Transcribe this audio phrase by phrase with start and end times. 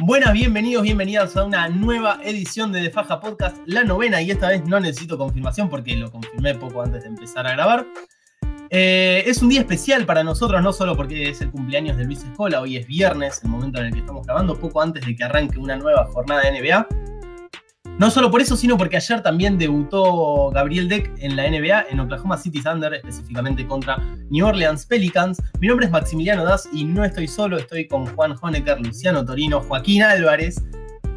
[0.00, 4.48] Buenas, bienvenidos, bienvenidas a una nueva edición de De Faja Podcast, la novena, y esta
[4.48, 7.84] vez no necesito confirmación porque lo confirmé poco antes de empezar a grabar.
[8.70, 12.22] Eh, es un día especial para nosotros, no solo porque es el cumpleaños de Luis
[12.22, 15.24] Escola, hoy es viernes, el momento en el que estamos grabando, poco antes de que
[15.24, 16.86] arranque una nueva jornada de NBA.
[17.98, 21.98] No solo por eso, sino porque ayer también debutó Gabriel Deck en la NBA, en
[21.98, 23.96] Oklahoma City Thunder, específicamente contra
[24.30, 25.42] New Orleans Pelicans.
[25.58, 29.60] Mi nombre es Maximiliano Das y no estoy solo, estoy con Juan Honecker, Luciano Torino,
[29.62, 30.62] Joaquín Álvarez,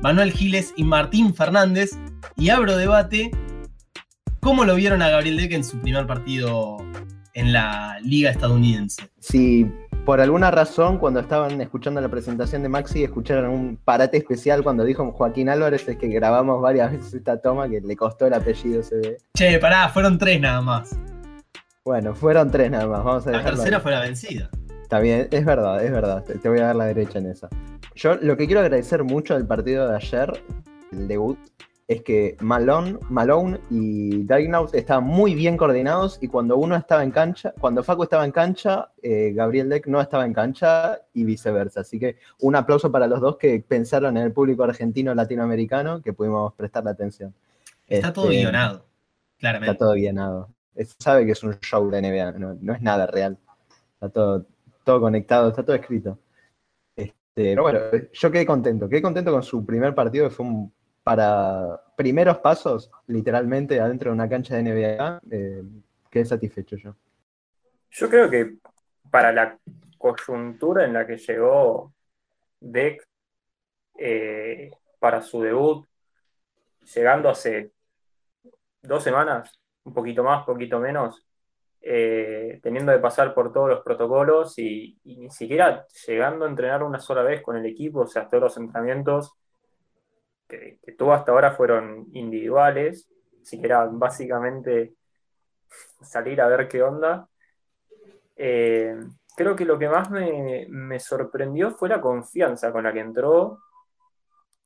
[0.02, 1.92] Manuel Giles y Martín Fernández.
[2.36, 3.30] Y abro debate,
[4.40, 6.78] ¿cómo lo vieron a Gabriel Deck en su primer partido
[7.36, 9.08] en la liga estadounidense?
[9.20, 9.72] Sí
[10.06, 14.84] por alguna razón, cuando estaban escuchando la presentación de Maxi, escucharon un parate especial cuando
[14.84, 18.82] dijo Joaquín Álvarez, es que grabamos varias veces esta toma que le costó el apellido
[18.92, 19.18] ve.
[19.36, 20.98] Che, pará, fueron tres nada más.
[21.86, 24.50] Bueno, fueron tres nada más, vamos a La tercera fue la vencida.
[24.82, 27.50] Está bien, es verdad, es verdad, te, voy a dar la derecha en esa.
[27.96, 30.44] Yo lo que quiero agradecer mucho del partido de ayer,
[30.92, 31.38] el debut,
[31.92, 37.12] es que Malone, Malone y Dignaut estaban muy bien coordinados y cuando uno estaba en
[37.12, 41.82] cancha, cuando Facu estaba en cancha, eh, Gabriel Deck no estaba en cancha y viceversa.
[41.82, 46.14] Así que un aplauso para los dos que pensaron en el público argentino latinoamericano que
[46.14, 47.34] pudimos prestar la atención.
[47.86, 48.86] Está todo este, guionado,
[49.38, 49.72] claramente.
[49.74, 50.50] Está todo guionado.
[50.98, 53.38] sabe que es un show de NBA, no, es nada real.
[53.96, 54.46] Está todo,
[54.86, 56.18] todo conectado, está todo escrito.
[56.96, 57.80] Este, pero bueno,
[58.14, 60.72] yo quedé contento, quedé contento con su primer partido, que fue un
[61.04, 65.64] para primeros pasos, literalmente, adentro de una cancha de NBA, eh,
[66.10, 66.96] quedé satisfecho yo.
[67.90, 68.56] Yo creo que
[69.10, 69.58] para la
[69.98, 71.94] coyuntura en la que llegó
[72.60, 73.08] Deck
[73.98, 75.86] eh, para su debut,
[76.94, 77.72] llegando hace
[78.82, 81.26] dos semanas, un poquito más, poquito menos,
[81.82, 86.84] eh, teniendo de pasar por todos los protocolos y, y, ni siquiera llegando a entrenar
[86.84, 89.34] una sola vez con el equipo, o sea, todos los entrenamientos
[90.52, 93.10] que, tuvo hasta ahora fueron individuales,
[93.42, 94.94] así que era básicamente
[96.02, 97.28] salir a ver qué onda.
[98.36, 98.98] Eh,
[99.36, 103.60] creo que lo que más me, sorprendió fue la confianza con la que entró,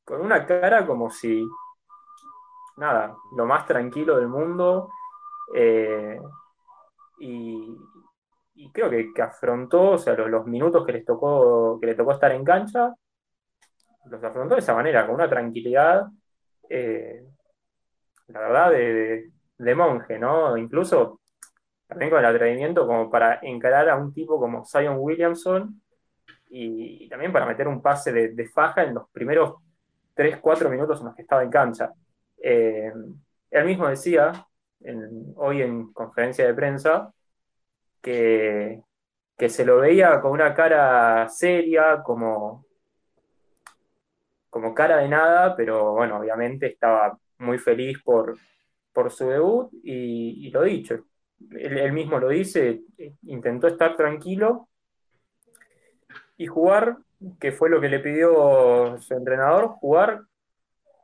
[0.04, 1.46] con una cara como si,
[2.78, 4.90] nada, lo más tranquilo del mundo.
[5.54, 6.20] Eh,
[7.20, 7.78] y,
[8.74, 12.44] creo que, afrontó, o sea, los, minutos que les tocó, que le tocó estar en
[12.44, 12.94] cancha,
[14.10, 16.06] los afrontó de esa manera, con una tranquilidad,
[16.70, 17.24] eh,
[18.28, 20.58] la verdad, de, monje, ¿no?
[20.58, 21.22] Incluso
[21.88, 25.82] también con el atrevimiento como para encarar a un tipo como Zion Williamson
[26.50, 29.56] y, también para meter un pase de, faja en los primeros
[30.14, 31.92] 3, 4 minutos en los que estaba en cancha.
[32.42, 32.92] Eh,
[33.52, 34.46] él mismo decía,
[35.36, 37.12] hoy en conferencia de prensa,
[38.02, 38.82] que,
[39.38, 42.65] que se lo veía con una cara seria, como,
[44.56, 48.38] como cara de nada, pero bueno, obviamente estaba muy feliz por,
[48.94, 51.08] por su debut y, lo dicho,
[51.52, 52.84] él, mismo lo dice,
[53.24, 54.70] intentó estar tranquilo
[56.38, 57.00] y jugar,
[57.38, 60.22] que fue lo que le pidió su entrenador, jugar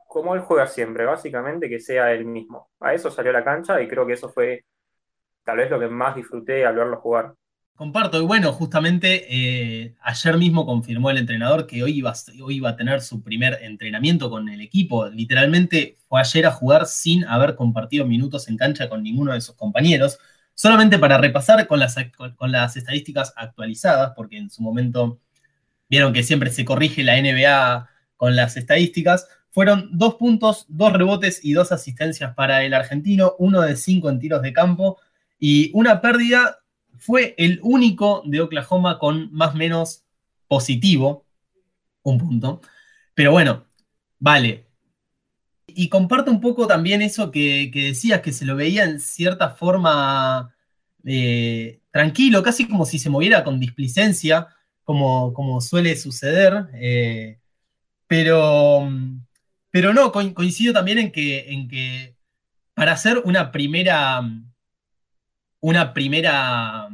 [0.08, 2.70] como él juega siempre, básicamente que sea él mismo.
[2.80, 4.64] A eso salió a la cancha y creo que eso fue
[5.44, 7.34] tal vez lo que más disfruté al verlo jugar.
[7.82, 12.70] Comparto, y bueno, justamente eh, ayer mismo confirmó el entrenador que hoy iba, hoy iba
[12.70, 15.08] a tener su primer entrenamiento con el equipo.
[15.08, 19.56] Literalmente fue ayer a jugar sin haber compartido minutos en cancha con ninguno de sus
[19.56, 20.20] compañeros,
[20.54, 21.96] solamente para repasar con las,
[22.36, 25.18] con las estadísticas actualizadas, porque en su momento
[25.88, 29.26] vieron que siempre se corrige la NBA con las estadísticas.
[29.50, 34.20] Fueron dos puntos, dos rebotes y dos asistencias para el argentino, uno de cinco en
[34.20, 35.00] tiros de campo
[35.40, 36.61] y una pérdida
[37.02, 40.04] fue el único de Oklahoma con más o menos
[40.46, 41.26] positivo,
[42.02, 42.60] un punto.
[43.14, 43.64] Pero bueno,
[44.18, 44.66] vale.
[45.66, 50.54] Y comparto un poco también eso que, decías, que se lo veía en cierta forma
[51.04, 54.48] eh, tranquilo, casi como si se moviera con displicencia,
[54.84, 56.68] como, como suele suceder.
[56.74, 57.40] Eh,
[58.06, 58.88] pero,
[59.70, 62.16] pero no, coincido también en que, en que
[62.74, 64.22] para hacer una primera
[65.62, 66.88] una primera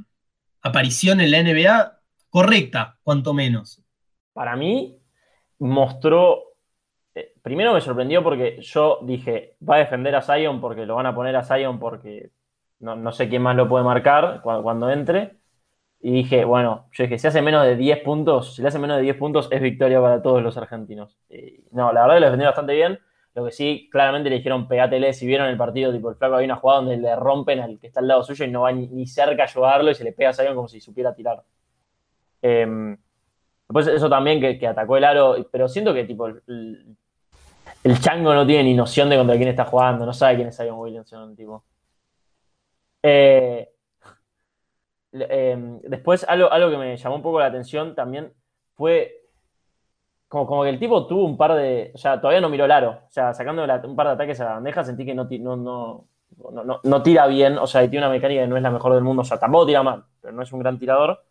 [0.62, 1.98] aparición en la NBA
[2.28, 3.82] correcta, cuanto menos.
[4.32, 4.96] Para mí,
[5.58, 6.44] mostró.
[7.14, 11.06] Eh, primero me sorprendió porque yo dije, va a defender a Zion porque lo van
[11.06, 12.30] a poner a Zion porque
[12.80, 15.38] no, sé quién más lo puede marcar cuando, entre.
[16.00, 18.98] Y dije, bueno, yo dije, si hace menos de 10 puntos, si le hace menos
[18.98, 21.18] de 10 puntos, es victoria para todos los argentinos.
[21.72, 23.00] no, la verdad que lo defendió bastante bien.
[23.38, 26.46] Lo que sí, claramente le dijeron pegatele si vieron el partido, tipo el flaco había
[26.46, 29.06] una jugada donde le rompen al que está al lado suyo y no va ni,
[29.06, 31.44] cerca a ayudarlo y se le pega a Zion como si supiera tirar.
[32.43, 32.99] Em,
[33.69, 36.96] Después eso también que, atacó el aro, pero siento que tipo el,
[38.00, 40.79] chango no tiene ni noción de contra quién está jugando, no sabe quién es Zion
[40.79, 41.62] Williamson, tipo.
[43.02, 43.69] Eh,
[45.12, 48.32] em, después algo, algo que me llamó un poco la atención también
[48.75, 49.27] fue
[50.28, 51.90] como, como que el tipo tuvo un par de.
[51.94, 52.90] O sea, todavía no miró el aro.
[53.06, 56.06] O sea, sacando un par de ataques a la bandeja, sentí que no, no,
[56.52, 57.58] no, no, tira bien.
[57.58, 59.22] O sea, tiene una mecánica que no es la mejor del mundo.
[59.22, 61.25] O sea, tampoco tira mal, pero no es un gran tirador.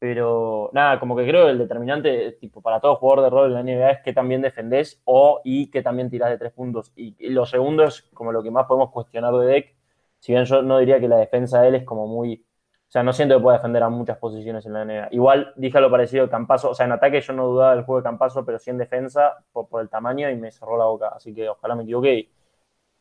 [0.00, 3.54] Pero nada, como que creo que el determinante, tipo, para todo jugador de rol en
[3.54, 6.92] la NBA es que también defendés o y que también tirás de tres puntos.
[6.96, 9.76] Y, lo segundo es como lo que más podemos cuestionar de Deck.
[10.20, 12.44] Si bien yo no diría que la defensa de él es como muy
[12.88, 15.08] o sea, no siento que pueda defender a muchas posiciones en la NBA.
[15.10, 16.70] Igual dije lo parecido de Campaso.
[16.70, 19.44] O sea, en ataque yo no dudaba del juego de Campaso, pero sí en defensa
[19.52, 21.08] por, el tamaño y me cerró la boca.
[21.08, 22.30] Así que ojalá me equivoque y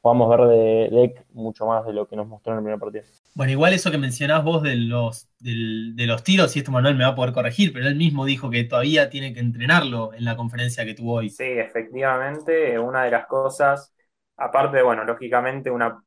[0.02, 3.06] podamos ver de Deck mucho más de lo que nos mostró en el primer partido.
[3.34, 7.06] Bueno, igual eso que mencionás vos de los, de los tiros, y esto Manuel me
[7.06, 10.36] va a poder corregir, pero él mismo dijo que todavía tiene que entrenarlo en la
[10.36, 11.30] conferencia que tuvo hoy.
[11.30, 13.94] Sí, efectivamente, una de las cosas,
[14.36, 16.04] aparte, bueno, lógicamente una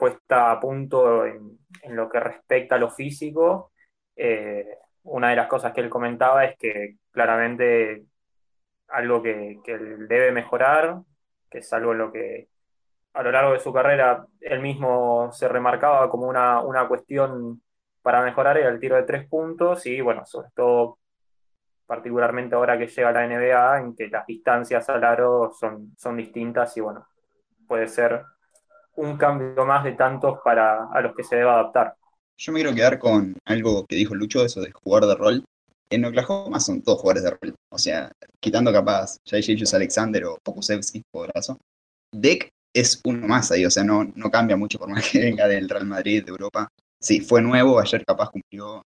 [0.00, 1.58] puesta a punto en,
[1.90, 3.72] lo que respecta a lo físico.
[4.16, 4.66] Eh,
[5.04, 8.04] una de las cosas que él comentaba es que claramente
[8.88, 11.00] algo que, él debe mejorar,
[11.50, 12.48] que es algo en lo que
[13.12, 17.60] a lo largo de su carrera él mismo se remarcaba como una, cuestión
[18.02, 20.98] para mejorar era el tiro de tres puntos y bueno, sobre todo
[21.86, 26.80] particularmente ahora que llega la NBA, en que las distancias al aro son distintas y
[26.80, 27.08] bueno,
[27.66, 28.24] puede ser
[28.96, 31.94] un cambio más de tantos para a los que se deba adaptar.
[32.36, 35.44] Yo me quiero quedar con algo que dijo Lucho, eso de jugar de rol.
[35.90, 37.54] En Oklahoma son todos jugadores de rol.
[37.70, 38.10] O sea,
[38.40, 39.76] quitando capaz J.J.
[39.76, 41.58] Alexander o Pokusevski, brazo.
[42.12, 45.48] Deck es uno más ahí, o sea, no, no cambia mucho por más que venga
[45.48, 46.68] del Real Madrid, de Europa.
[47.00, 48.82] Sí, fue nuevo, ayer capaz cumplió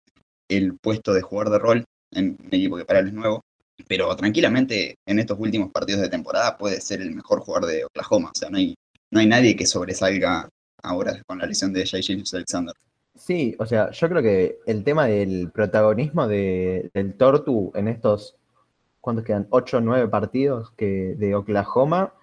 [0.48, 3.42] el puesto de jugador de rol en un equipo que para él es nuevo,
[3.86, 8.30] pero tranquilamente en estos últimos partidos de temporada puede ser el mejor jugador de Oklahoma,
[8.34, 8.74] o sea, no hay,
[9.10, 10.48] no hay nadie que sobresalga
[10.82, 12.02] ahora con la lesión de Jay
[12.32, 12.74] Alexander.
[13.18, 18.36] Sí, o sea, yo creo que el tema del protagonismo del Tortu en estos,
[19.00, 19.48] ¿cuántos quedan?
[19.50, 22.14] ¿Ocho o nueve partidos que, de Oklahoma?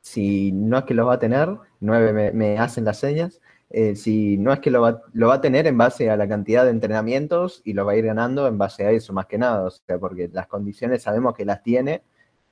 [0.00, 1.48] Si no es que los va a tener,
[1.80, 3.40] nueve me, hacen las señas,
[3.70, 6.28] eh, si no es que lo va, lo va, a tener en base a la
[6.28, 9.36] cantidad de entrenamientos y lo va a ir ganando en base a eso más que
[9.36, 12.02] nada, o sea, porque las condiciones sabemos que las tiene,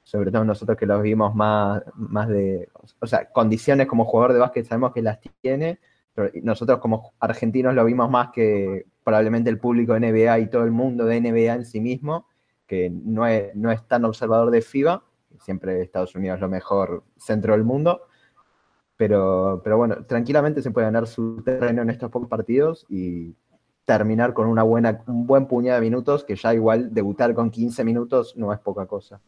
[0.07, 2.69] sobre todo nosotros que los vimos más, más de,
[3.01, 5.81] o sea, condiciones como jugador de básquet sabemos que las tiene,
[6.15, 10.63] pero nosotros como argentinos lo vimos más que probablemente el público de NBA y todo
[10.63, 12.29] el mundo de NBA en sí mismo,
[12.69, 15.03] que no es, no es tan observador de FIBA,
[15.41, 18.03] siempre Estados Unidos es lo mejor centro del mundo,
[18.97, 23.35] pero, pero bueno, tranquilamente se puede ganar su terreno en estos pocos partidos y
[23.85, 27.83] terminar con una buena, un buen puñado de minutos, que ya igual debutar con 15
[27.83, 29.21] minutos no es poca cosa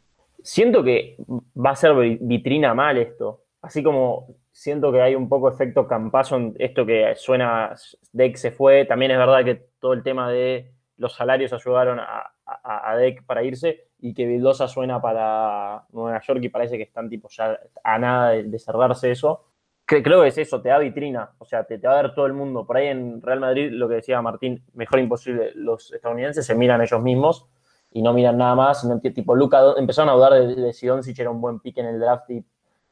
[0.48, 1.18] siento que
[1.54, 3.44] va a ser vitrina mal esto.
[3.60, 7.74] Así como siento que hay un poco efecto campazo en esto que suena,
[8.12, 12.32] Deck se fue, también es verdad que todo el tema de los salarios ayudaron a,
[12.46, 17.10] a, Deck para irse y que Vildosa suena para Nueva York y parece que están
[17.10, 19.44] tipo ya a nada de, cerrarse eso.
[19.84, 22.26] creo que es eso, te da vitrina, o sea, te, te, va a ver todo
[22.26, 22.66] el mundo.
[22.66, 26.80] Por ahí en Real Madrid, lo que decía Martín, mejor imposible, los estadounidenses se miran
[26.80, 27.48] ellos mismos
[27.90, 31.18] y no miran nada más, sino tipo Luca, empezaron a dudar de, de si Doncic
[31.18, 32.44] era un buen pick en el draft y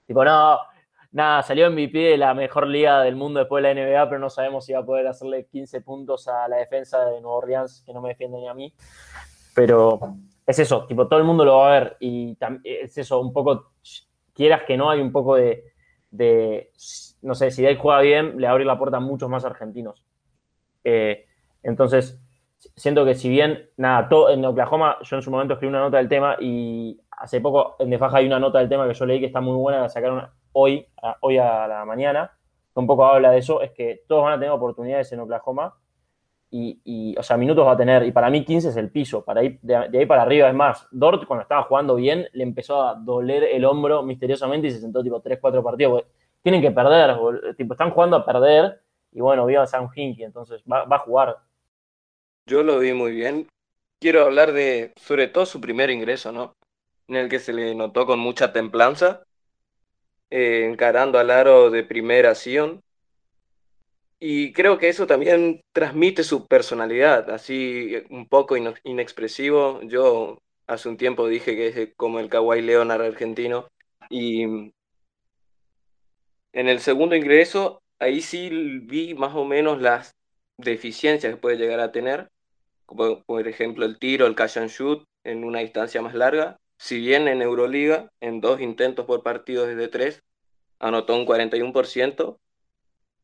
[0.07, 0.59] tipo, no,
[1.13, 4.31] nada, salió MVP de la mejor liga del mundo después de la NBA, pero no
[4.31, 7.93] sabemos si va a poder hacerle 15 puntos a la defensa de Nueva Orleans, que
[7.93, 8.73] no me defiende ni a mí.
[9.55, 9.99] Pero
[10.47, 13.73] es eso, tipo, todo el mundo lo va a ver y es eso, un poco,
[14.35, 15.65] quieras que no, hay un poco de,
[16.11, 16.71] de
[17.23, 20.05] no sé, si él juega bien, le abre la puerta a muchos más argentinos.
[20.85, 21.27] Eh,
[21.63, 22.21] entonces,
[22.75, 25.99] siento que si bien, nada, todo, en Oklahoma yo en su momento escribí una nota
[25.99, 29.07] del tema y hace poco en De Faja hay una nota del tema que yo
[29.07, 32.31] leí que está muy buena, la sacaron hoy, a, hoy a la mañana,
[32.73, 35.75] que un poco habla de eso, es que todos van a tener oportunidades en Oklahoma
[36.51, 39.43] y, o sea, minutos va a tener, y para mí 15 es el piso, para
[39.43, 42.95] ir de, ahí para arriba, es más, Dort cuando estaba jugando bien le empezó a
[42.95, 46.05] doler el hombro misteriosamente y se sentó tipo 3, 4 partidos,
[46.43, 47.17] tienen que perder,
[47.57, 48.81] tipo, están jugando a perder
[49.13, 51.37] y bueno, vio a Sam Hinkie, entonces va, va a jugar,
[52.47, 53.49] yo lo vi muy bien.
[54.01, 56.55] Quiero hablar de, sobre todo, su primer ingreso, ¿no?
[57.09, 59.25] En el que se le notó con mucha templanza,
[60.31, 62.83] eh, encarando al aro de primera acción.
[64.19, 69.81] Y creo que eso también transmite su personalidad, así un poco inexpresivo.
[69.83, 73.69] Yo hace un tiempo dije que es como el Kawhi Leonard argentino.
[74.09, 74.73] Y en
[76.69, 78.49] el segundo ingreso, ahí sí
[78.85, 80.15] vi más o menos las
[80.59, 82.31] deficiencias que puede llegar a tener
[82.87, 86.59] por ejemplo el tiro, el catch and shoot en una distancia más larga.
[86.79, 90.23] Si bien en Euroliga, en dos intentos por partido desde tres,
[90.79, 92.39] anotó un 41%,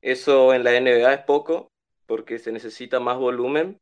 [0.01, 1.71] eso en la NBA es poco
[2.07, 3.81] porque se necesita más volumen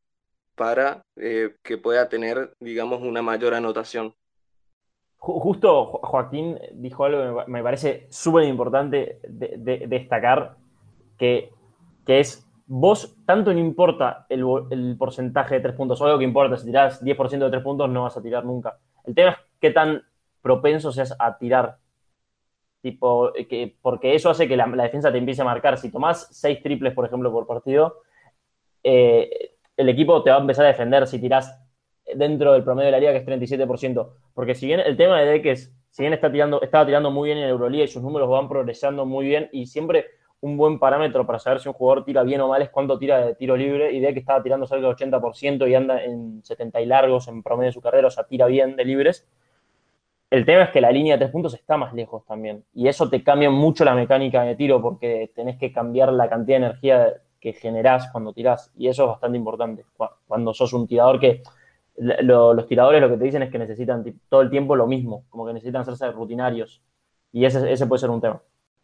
[0.55, 4.15] para eh, que pueda tener, digamos, una mayor anotación.
[5.17, 10.57] Justo Joaquín dijo algo que me parece súper importante de, destacar,
[11.19, 11.51] que,
[12.07, 17.03] es, vos tanto no importa el, porcentaje de tres puntos, algo que importa, si tirás
[17.05, 18.79] 10% de tres puntos no vas a tirar nunca.
[19.05, 20.05] El tema es qué tan
[20.41, 21.79] propenso seas a tirar.
[22.81, 25.79] Tipo, que, porque eso hace que la, defensa te empiece a marcar.
[25.79, 28.03] Si tomás seis triples, por ejemplo, por partido,
[28.85, 31.53] eh, el equipo te va a empezar a defender si tirás
[32.15, 34.13] dentro del promedio de la liga, que es 37%.
[34.33, 37.31] Porque si bien el tema de Deck es, si bien está tirando, estaba tirando muy
[37.31, 41.27] bien en Euroliga y sus números van progresando muy bien, y siempre un buen parámetro
[41.27, 43.93] para saber si un jugador tira bien o mal es cuánto tira de tiro libre,
[43.93, 47.69] y Deck estaba tirando cerca del 80% y anda en 70 y largos en promedio
[47.69, 49.29] de su carrera, o sea, tira bien de libres.
[50.31, 52.65] El tema es que la línea de tres puntos está más lejos también.
[52.73, 56.61] Y eso te cambia mucho la mecánica de tiro porque tenés que cambiar la cantidad
[56.61, 58.71] de energía que generás cuando tirás.
[58.77, 59.85] Y eso es bastante importante.
[60.29, 61.43] Cuando sos un tirador que
[61.97, 65.47] los tiradores lo que te dicen es que necesitan todo el tiempo lo mismo, como
[65.47, 66.81] que necesitan hacerse rutinarios.
[67.33, 68.41] Y ese, ese puede ser un tema.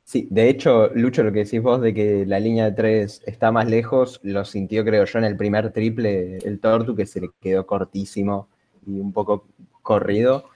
[0.09, 3.51] Sí, de hecho, Lucho, lo que decís vos de que la línea de tres está
[3.51, 7.31] más lejos, lo sintió, creo yo, en el primer triple el Tortu, que se le
[7.41, 8.49] quedó cortísimo
[8.87, 9.49] y un poco
[9.83, 10.49] corrido.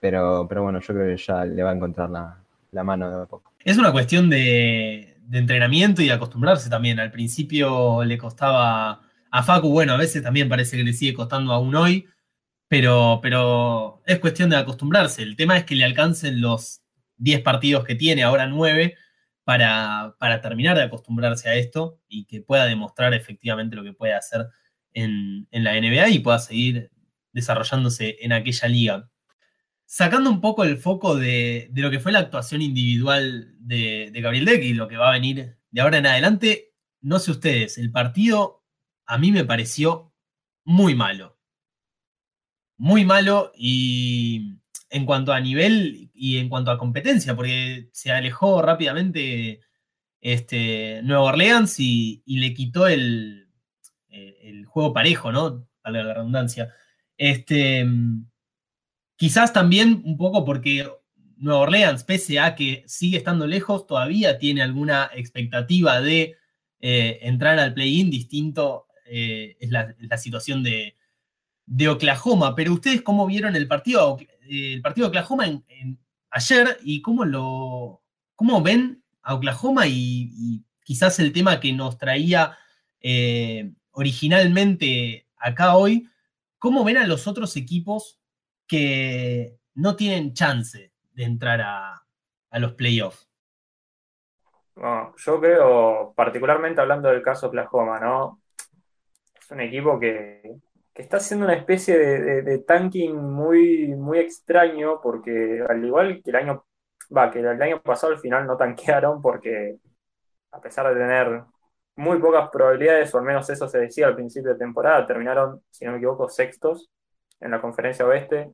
[0.00, 2.38] Pero, pero bueno, yo creo que ya le va a encontrar la,
[2.72, 3.52] la mano de poco.
[3.62, 6.98] Es una cuestión de, de entrenamiento y acostumbrarse también.
[6.98, 11.52] Al principio le costaba a Facu, bueno, a veces también parece que le sigue costando
[11.52, 12.06] aún hoy,
[12.68, 15.22] pero, pero es cuestión de acostumbrarse.
[15.22, 16.80] El tema es que le alcancen los
[17.18, 18.96] 10 partidos que tiene, ahora 9,
[19.44, 24.14] para, para terminar de acostumbrarse a esto y que pueda demostrar efectivamente lo que puede
[24.14, 24.46] hacer
[24.92, 26.90] en, la NBA y pueda seguir
[27.32, 29.10] desarrollándose en aquella liga.
[29.86, 34.44] Sacando un poco el foco de, lo que fue la actuación individual de, de Gabriel
[34.44, 37.90] Deck y lo que va a venir de ahora en adelante, no sé ustedes, el
[37.90, 38.64] partido
[39.06, 40.12] a mí me pareció
[40.64, 41.38] muy malo.
[42.76, 44.58] Muy malo y
[44.90, 49.60] en cuanto a nivel y en cuanto a competencia, porque se alejó rápidamente
[50.20, 53.48] este, Nueva Orleans y, le quitó el,
[54.08, 55.66] el, juego parejo, ¿no?
[55.82, 56.74] A la redundancia.
[57.16, 57.86] Este,
[59.16, 60.88] quizás también un poco porque
[61.38, 66.36] Nueva Orleans, pese a que sigue estando lejos, todavía tiene alguna expectativa de
[66.80, 70.94] eh, entrar al play-in distinto eh, es, la, situación de,
[71.88, 72.54] Oklahoma.
[72.54, 75.44] Pero ustedes, ¿cómo vieron el partido, eh, el partido de Oklahoma
[76.30, 78.02] ayer y cómo lo
[78.34, 82.56] cómo ven a Oklahoma y, quizás el tema que nos traía
[83.00, 86.08] eh, originalmente acá hoy,
[86.58, 88.18] ¿cómo ven a los otros equipos
[88.66, 92.06] que no tienen chance de entrar a,
[92.50, 93.28] a los playoffs?
[95.16, 98.40] yo creo, particularmente hablando del caso Oklahoma, ¿no?
[99.48, 100.58] es un equipo que,
[100.98, 106.66] está haciendo una especie de, tanking muy, muy extraño, porque al igual que el año,
[107.16, 109.76] va, que el año pasado al final no tanquearon, porque
[110.50, 111.44] a pesar de tener
[111.96, 115.84] muy pocas probabilidades, o al menos eso se decía al principio de temporada, terminaron, si
[115.84, 116.90] no me equivoco, sextos
[117.40, 118.52] en la conferencia oeste,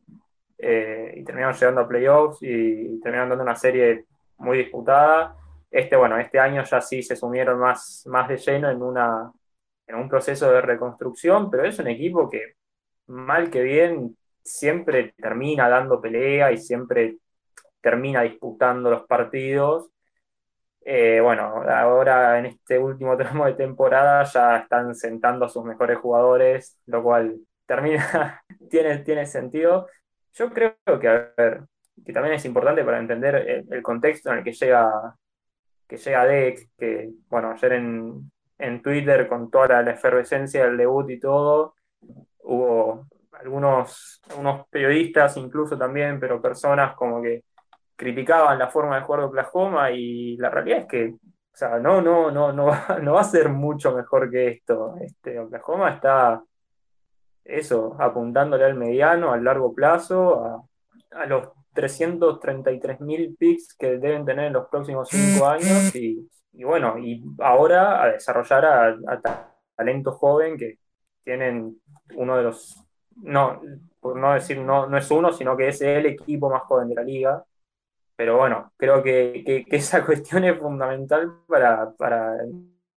[0.59, 4.05] eh, y terminaron llegando a playoffs y terminaron dando una serie
[4.39, 5.37] muy disputada.
[5.71, 9.33] Este, bueno, este año ya sí se sumieron más, más de lleno en una,
[9.87, 12.55] en un proceso de reconstrucción, pero es un equipo que,
[13.07, 17.19] mal que bien, siempre termina dando pelea y siempre
[17.81, 19.91] termina disputando los partidos.
[20.87, 25.99] Eh, bueno, ahora en este último tramo de temporada ya están sentando a sus mejores
[25.99, 27.37] jugadores, lo cual
[27.67, 29.89] termina, tiene, tiene sentido.
[30.35, 31.65] Yo creo que, a ver,
[32.05, 35.17] que también es importante para entender el, contexto en el que llega,
[35.87, 41.11] que llega Deck, que, bueno, ayer en, en Twitter con toda la, efervescencia del debut
[41.11, 41.75] y todo.
[42.43, 47.45] Hubo algunos, algunos periodistas incluso también, pero personas como que
[47.97, 51.15] criticaban la forma de jugar de Oklahoma y la realidad es que
[51.55, 54.97] o sea, no, no, no, no, va, no va a ser mucho mejor que esto.
[55.01, 56.43] Este, Oklahoma está
[57.45, 60.65] eso, apuntándole al mediano, al largo plazo, a,
[61.23, 66.65] a los 333 mil picks que deben tener en los próximos cinco años y y
[66.65, 69.21] bueno, y ahora a desarrollar a,
[69.77, 70.79] talento joven que
[71.25, 71.81] tienen
[72.15, 72.81] uno de los,
[73.17, 73.61] no,
[73.99, 76.95] por no decir no, no es uno, sino que es el equipo más joven de
[76.95, 77.45] la liga.
[78.17, 82.37] Pero bueno, creo que, esa cuestión es fundamental para, para,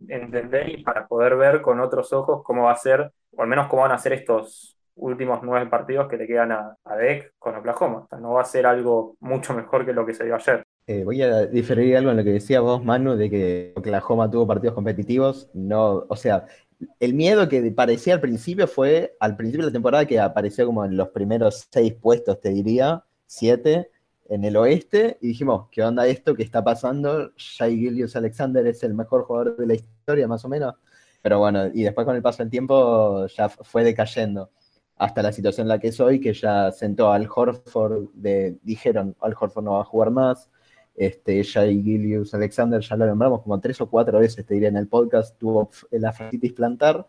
[0.07, 3.67] entender y para poder ver con otros ojos cómo va a ser o al menos
[3.67, 6.97] cómo van a ser estos últimos nueve partidos que le quedan a, a
[7.39, 7.99] con Oklahoma.
[7.99, 10.63] O sea, no va a ser algo mucho mejor que lo que se dio ayer.
[10.87, 14.47] Eh, voy a diferir algo en lo que decía vos, Manu, de que Oklahoma tuvo
[14.47, 15.49] partidos competitivos.
[15.53, 16.45] No, o sea,
[16.99, 20.85] el miedo que parecía al principio fue al principio de la temporada que apareció como
[20.85, 23.91] en los primeros seis puestos, te diría, siete
[24.29, 27.31] en el oeste, y dijimos, ¿qué onda esto que está pasando?
[27.37, 30.75] Shai Gilius Alexander es el mejor jugador de la historia, más o menos.
[31.21, 34.51] Pero bueno, y después con el paso del tiempo ya fue decayendo
[34.97, 39.15] hasta la situación en la que es hoy, que ya sentó al Horford, de, dijeron,
[39.21, 40.49] al Horford no va a jugar más,
[40.95, 44.77] este, Shai Gilius Alexander, ya lo nombramos como tres o cuatro veces, te diría en
[44.77, 47.07] el podcast, tuvo la fascitis plantar.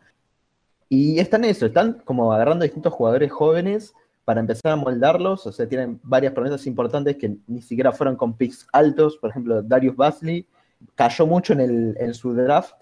[0.90, 5.66] Y están eso, están como agarrando distintos jugadores jóvenes para empezar a moldarlos, o sea,
[5.66, 10.46] tienen varias promesas importantes que ni siquiera fueron con picks altos, por ejemplo, Darius Basley
[10.94, 12.74] cayó mucho en, el, en su draft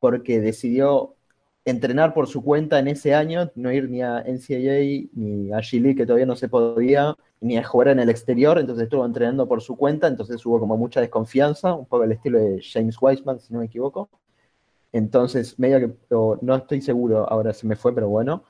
[0.00, 1.14] porque decidió
[1.64, 5.96] entrenar por su cuenta en ese año, no ir ni a NCAA ni a G
[5.96, 9.62] que todavía no se podía, ni a jugar en el exterior, entonces estuvo entrenando por
[9.62, 13.52] su cuenta, entonces hubo como mucha desconfianza, un poco el estilo de James Wiseman, si
[13.52, 14.08] no me equivoco.
[14.92, 15.94] Entonces, medio que,
[16.42, 18.44] no estoy seguro, ahora se me fue, pero bueno,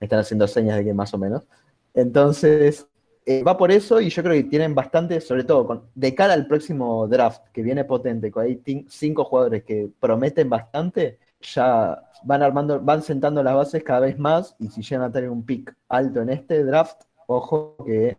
[0.00, 1.46] me están haciendo señas de que más o menos.
[1.94, 2.88] Entonces,
[3.26, 6.32] eh, va por eso y yo creo que tienen bastante, sobre todo con, de cara
[6.32, 12.42] al próximo draft, que viene potente, con ahí cinco jugadores que prometen bastante, ya van
[12.42, 15.74] armando, van sentando las bases cada vez más y si llegan a tener un pick
[15.88, 18.18] alto en este draft, ojo que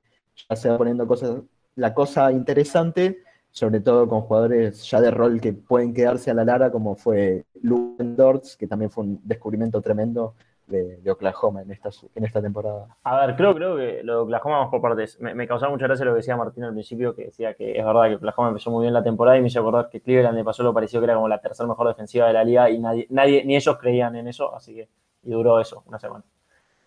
[0.49, 1.41] ya se va poniendo cosas,
[1.75, 3.19] la cosa interesante,
[3.51, 7.45] sobre todo con jugadores ya de rol que pueden quedarse a la larga, como fue
[7.61, 10.35] Lundorts, que también fue un descubrimiento tremendo
[10.67, 12.87] de, Oklahoma en esta, en esta temporada.
[13.03, 15.19] A ver, creo, creo que lo de Oklahoma vamos por partes.
[15.19, 17.85] Me, me causaba mucha gracia lo que decía Martín al principio, que decía que es
[17.85, 20.43] verdad que Oklahoma empezó muy bien la temporada y me hizo acordar que Cleveland le
[20.43, 23.07] pasó lo parecido que era como la tercera mejor defensiva de la liga y nadie,
[23.09, 24.89] nadie, ni ellos creían en eso, así que
[25.23, 26.23] y duró eso, una semana.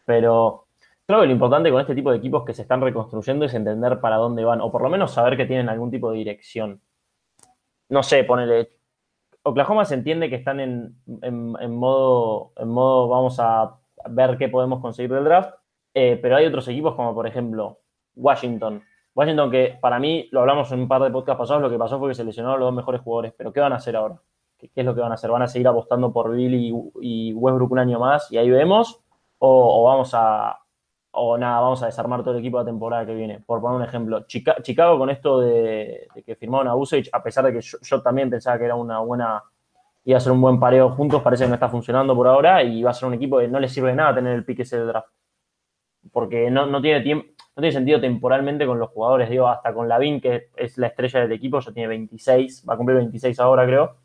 [0.04, 0.66] Pero
[1.06, 4.00] creo que lo importante con este tipo de equipos que se están reconstruyendo es entender
[4.00, 6.80] para dónde van, o por lo menos saber que tienen algún tipo de dirección.
[7.88, 8.75] No sé, ponele,
[9.46, 10.96] Oklahoma se entiende que están en,
[11.70, 13.78] modo, en modo vamos a
[14.08, 15.54] ver qué podemos conseguir del draft,
[15.94, 17.78] eh, pero hay otros equipos como por ejemplo
[18.16, 18.82] Washington.
[19.14, 22.00] Washington que para mí, lo hablamos en un par de podcasts pasados, lo que pasó
[22.00, 24.20] fue que se lesionaron los dos mejores jugadores, pero ¿qué van a hacer ahora?
[24.58, 25.30] ¿Qué, es lo que van a hacer?
[25.30, 29.00] ¿Van a seguir apostando por Bill y, Westbrook un año más y ahí vemos?
[29.38, 30.58] ¿O, vamos a,
[31.16, 33.40] o nada, vamos a desarmar todo el equipo la temporada que viene.
[33.40, 37.54] Por poner un ejemplo, Chicago con esto de, que firmaron a Usage, a pesar de
[37.54, 39.42] que yo, también pensaba que era una buena,
[40.04, 42.82] iba a ser un buen pareo juntos, parece que no está funcionando por ahora y
[42.82, 44.78] va a ser un equipo que no le sirve de nada tener el pique ese
[44.78, 45.08] de draft.
[46.12, 47.26] Porque no, tiene tiempo,
[47.56, 51.20] no tiene sentido temporalmente con los jugadores, digo, hasta con Lavin, que es la estrella
[51.20, 53.96] del equipo, ya tiene 26, va a cumplir 26 ahora creo.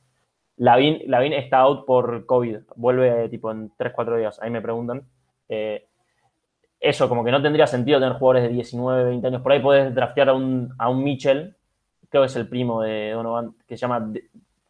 [0.58, 5.04] Lavin está out por COVID, vuelve tipo en 3-4 días, ahí me preguntan.
[5.50, 5.88] Eh,
[6.82, 9.42] eso, como que no tendría sentido tener jugadores de 19, 20 años.
[9.44, 11.56] Por ahí podés draftear a un, a un Mitchell,
[12.10, 14.12] creo que es el primo de Donovan, que se llama,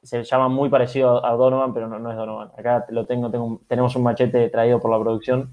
[0.03, 2.51] se llama muy parecido a Donovan, pero no, es Donovan.
[2.57, 5.51] Acá lo tengo, tengo, tenemos un machete traído por la producción.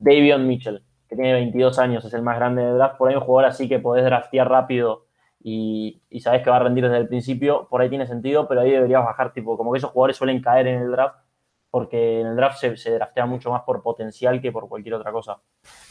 [0.00, 2.98] Davion Mitchell, que tiene 22 años, es el más grande de draft.
[2.98, 5.04] Por ahí un jugador así que podés draftear rápido
[5.40, 8.62] y, y sabés que va a rendir desde el principio, por ahí tiene sentido, pero
[8.62, 11.16] ahí deberías bajar, tipo, como que esos jugadores suelen caer en el draft
[11.70, 15.38] porque en el draft se, draftea mucho más por potencial que por cualquier otra cosa.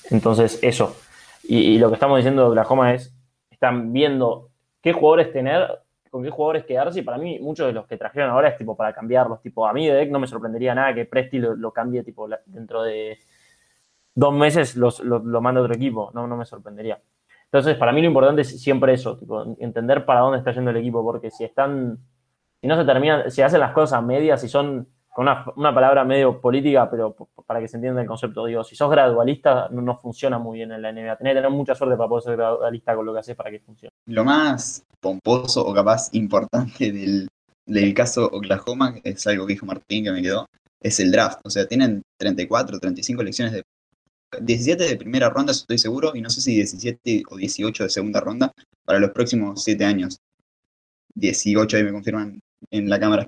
[0.10, 0.96] Entonces, eso.
[1.44, 3.16] Y, lo que estamos diciendo de Oklahoma es,
[3.50, 4.50] están viendo
[4.82, 8.30] qué jugadores tener, con qué jugadores quedarse, y para mí muchos de los que trajeron
[8.30, 11.06] ahora es tipo para cambiarlos, tipo, a mí de deck no me sorprendería nada que
[11.06, 13.18] Presti lo, cambie tipo dentro de
[14.16, 17.02] dos meses los, lo, lo manda otro equipo, no, no me sorprendería.
[17.46, 20.78] Entonces, para mí lo importante es siempre eso, tipo, entender para dónde está yendo el
[20.78, 21.98] equipo, porque si están,
[22.62, 26.40] si no se terminan, si hacen las cosas a medias, si son una, palabra medio
[26.40, 30.60] política, pero para que se entienda el concepto, digo, si sos gradualista no, funciona muy
[30.60, 31.18] bien en la NBA.
[31.18, 33.60] Tenés que tener mucha suerte para poder ser gradualista con lo que haces para que
[33.60, 33.92] funcione.
[34.06, 37.28] Lo más pomposo o capaz importante del,
[37.66, 40.46] del caso Oklahoma, es algo que dijo Martín que me quedó,
[40.80, 41.40] es el draft.
[41.44, 43.64] O sea, tienen 34, 35 elecciones de
[44.42, 48.20] 17 de primera ronda, estoy seguro, y no sé si 17 o 18 de segunda
[48.20, 48.54] ronda
[48.86, 50.20] para los próximos 7 años.
[51.16, 53.28] 18 ahí me confirman en la cámara.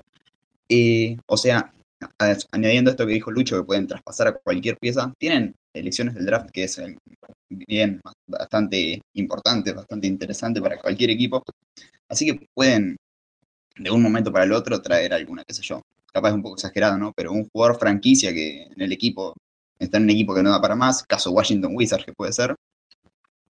[0.74, 1.70] Eh, o sea,
[2.50, 6.50] añadiendo esto que dijo Lucho, que pueden traspasar a cualquier pieza, tienen elecciones del draft
[6.50, 6.80] que es
[7.50, 11.42] bien bastante importante, bastante interesante para cualquier equipo.
[12.08, 12.96] Así que pueden
[13.76, 16.54] de un momento para el otro traer alguna, qué sé yo, capaz es un poco
[16.54, 17.12] exagerado, ¿no?
[17.14, 19.34] Pero un jugador franquicia que en el equipo
[19.78, 22.54] está en un equipo que no da para más, caso Washington Wizards que puede ser,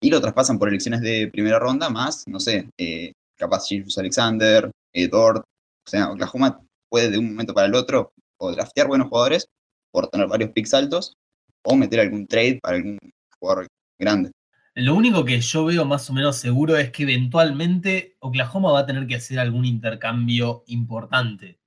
[0.00, 4.68] y lo traspasan por elecciones de primera ronda más, no sé, eh, capaz James Alexander,
[4.92, 6.60] Edward, o sea, Oklahoma
[6.92, 9.48] puede de un momento para el otro o draftear buenos jugadores
[9.90, 11.16] por tener varios picks altos,
[11.62, 12.98] o meter algún trade para algún
[13.38, 13.66] jugador
[13.98, 14.30] grande.
[14.74, 18.86] Lo único que yo veo más o menos seguro es que eventualmente Oklahoma va a
[18.86, 21.58] tener que hacer algún intercambio importante.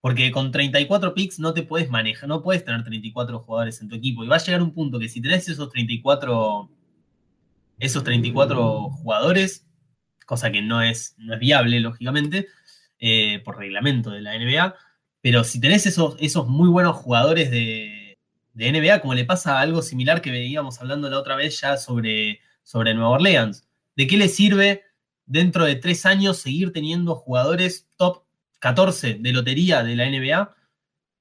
[0.00, 3.96] Porque con 34 picks no te puedes manejar, no puedes tener 34 jugadores en tu
[3.96, 4.24] equipo.
[4.24, 6.70] Y va a llegar un punto que si tenés esos 34,
[7.78, 9.66] esos 34 jugadores,
[10.24, 12.46] cosa que no es, no es viable, lógicamente,
[12.98, 14.74] eh, por reglamento de la NBA,
[15.20, 18.18] pero si tenés esos, esos muy buenos jugadores de,
[18.54, 22.40] de NBA, como le pasa algo similar que veníamos hablando la otra vez ya sobre
[22.66, 23.66] sobre Nueva Orleans.
[23.94, 24.82] ¿De qué le sirve
[25.24, 28.24] dentro de tres años seguir teniendo jugadores top
[28.58, 30.54] 14 de lotería de la NBA?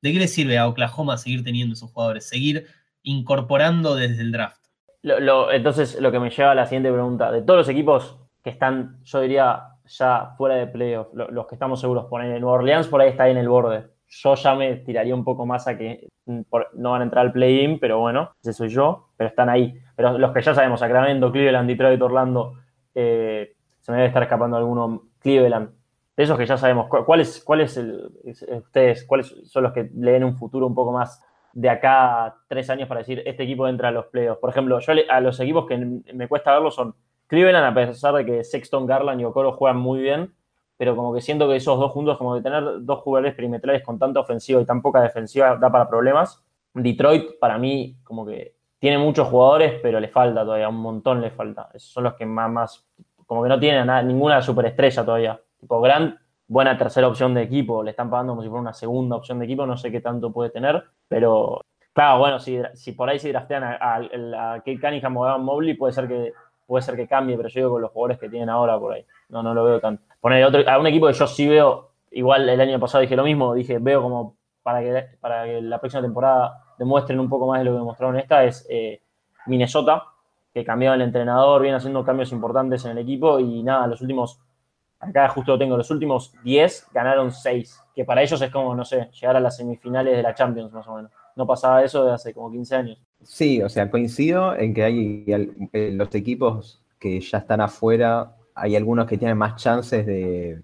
[0.01, 2.27] ¿De qué le sirve a Oklahoma seguir teniendo esos jugadores?
[2.27, 2.65] Seguir
[3.03, 4.59] incorporando desde el draft.
[5.03, 7.31] entonces, lo que me lleva a la siguiente pregunta.
[7.31, 11.80] De todos los equipos que están, yo diría, ya fuera de playoff, los que estamos
[11.80, 13.88] seguros, ponen Nueva Orleans por ahí está ahí en el borde.
[14.08, 16.41] Yo ya me tiraría un poco más a que mm,
[16.76, 19.74] no van a entrar al play-in, pero bueno, ese soy yo, pero están ahí.
[19.95, 22.54] Pero los que ya sabemos, Sacramento, Cleveland, Detroit, Orlando,
[22.93, 25.69] eh, se me debe estar escapando alguno, Cleveland.
[26.15, 30.65] De esos que ya sabemos, ¿cuáles cuál ustedes, cuáles son los que leen un futuro
[30.65, 31.21] un poco más
[31.52, 34.39] de acá a tres años para decir este equipo entra a los playoffs?
[34.39, 36.95] Por ejemplo, yo a los equipos que me cuesta verlos son
[37.27, 40.33] Cleveland, a pesar de que Sexton, Garland y Okoro juegan muy bien,
[40.77, 43.97] pero como que siento que esos dos juntos, como de tener dos jugadores perimetrales con
[43.97, 46.43] tanta ofensiva y tan poca defensiva, da para problemas.
[46.73, 51.31] Detroit, para mí, como que tiene muchos jugadores, pero le falta todavía, un montón le
[51.31, 51.69] falta.
[51.73, 52.85] Esos son los que más, más
[53.25, 55.39] como que no tienen nada, ninguna superestrella todavía.
[55.59, 59.15] Tipo Grant, buena tercera opción de equipo, le están pagando como si fuera una segunda
[59.15, 61.61] opción de equipo, no sé qué tanto puede tener, pero
[61.93, 65.93] claro, bueno, si, por ahí se draftean a, a, a Kate Cunningham a Mobley, puede
[65.93, 66.33] ser que
[66.65, 69.06] puede ser que cambie, pero yo digo con los jugadores que tienen ahora por ahí.
[69.30, 70.04] No, no lo veo tanto.
[70.19, 73.23] Poner otro, a un equipo que yo sí veo, igual el año pasado dije lo
[73.23, 77.60] mismo, dije, veo como para que, para que la próxima temporada demuestren un poco más
[77.60, 79.01] de lo que demostraron esta, es eh,
[79.45, 80.04] Minnesota,
[80.54, 84.39] que cambió el entrenador, viene haciendo cambios importantes en el equipo y nada, los últimos,
[84.99, 88.86] acá justo lo tengo, los últimos 10 ganaron 6, que para ellos es como, no
[88.86, 91.12] sé, llegar a las semifinales de la Champions más o menos.
[91.36, 92.98] No pasaba eso de hace como 15 años.
[93.24, 95.26] Sí, o sea, coincido en que hay
[95.74, 100.62] eh, los equipos que ya están afuera, hay algunos que tienen más chances de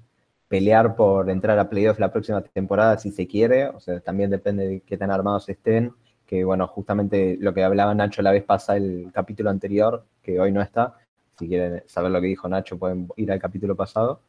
[0.47, 4.67] pelear por entrar a playoffs la próxima temporada si se quiere, o sea, también depende
[4.67, 5.93] de qué tan armados estén,
[6.25, 10.51] que bueno, justamente lo que hablaba Nacho la vez pasada, el capítulo anterior, que hoy
[10.51, 10.95] no está,
[11.37, 14.21] si quieren saber lo que dijo Nacho pueden ir al capítulo pasado,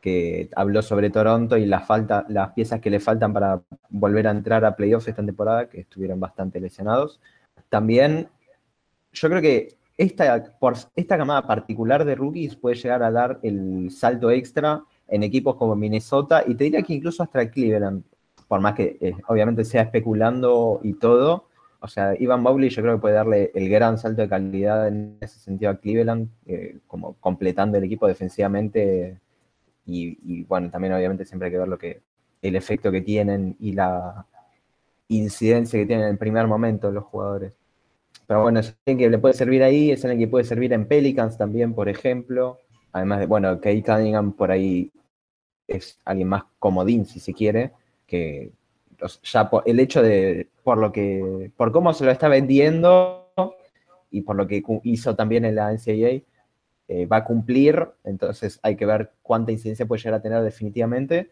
[0.00, 4.30] que habló sobre Toronto y la falta, las piezas que le faltan para volver a
[4.30, 7.20] entrar a playoffs esta temporada, que estuvieron bastante lesionados.
[7.68, 8.28] También,
[9.12, 13.90] yo creo que esta, por esta camada particular de rookies puede llegar a dar el
[13.90, 18.04] salto extra en equipos como Minnesota y te diría que incluso hasta Cleveland,
[18.48, 21.44] por más que eh, obviamente sea especulando y todo.
[21.80, 25.16] O sea, Ivan Bowley yo creo que puede darle el gran salto de calidad en
[25.20, 29.18] ese sentido a Cleveland, eh, como completando el equipo defensivamente.
[29.92, 32.00] Y, bueno, también obviamente siempre hay que ver lo que
[32.42, 34.26] el efecto que tienen y la
[35.08, 37.56] incidencia que tienen en el primer momento los jugadores.
[38.26, 40.86] Pero bueno, es alguien que le puede servir ahí, es alguien que puede servir en
[40.86, 42.58] Pelicans también, por ejemplo.
[42.92, 44.90] Además de, bueno, Kate Cunningham por ahí
[45.66, 47.72] es alguien más comodín, si se quiere,
[48.06, 48.52] que
[49.22, 53.32] ya por, el hecho de, por lo que, por cómo se lo está vendiendo
[54.10, 56.22] y por lo que hizo también en la NCAA,
[56.92, 61.30] eh, va a cumplir, entonces hay que ver cuánta incidencia puede llegar a tener definitivamente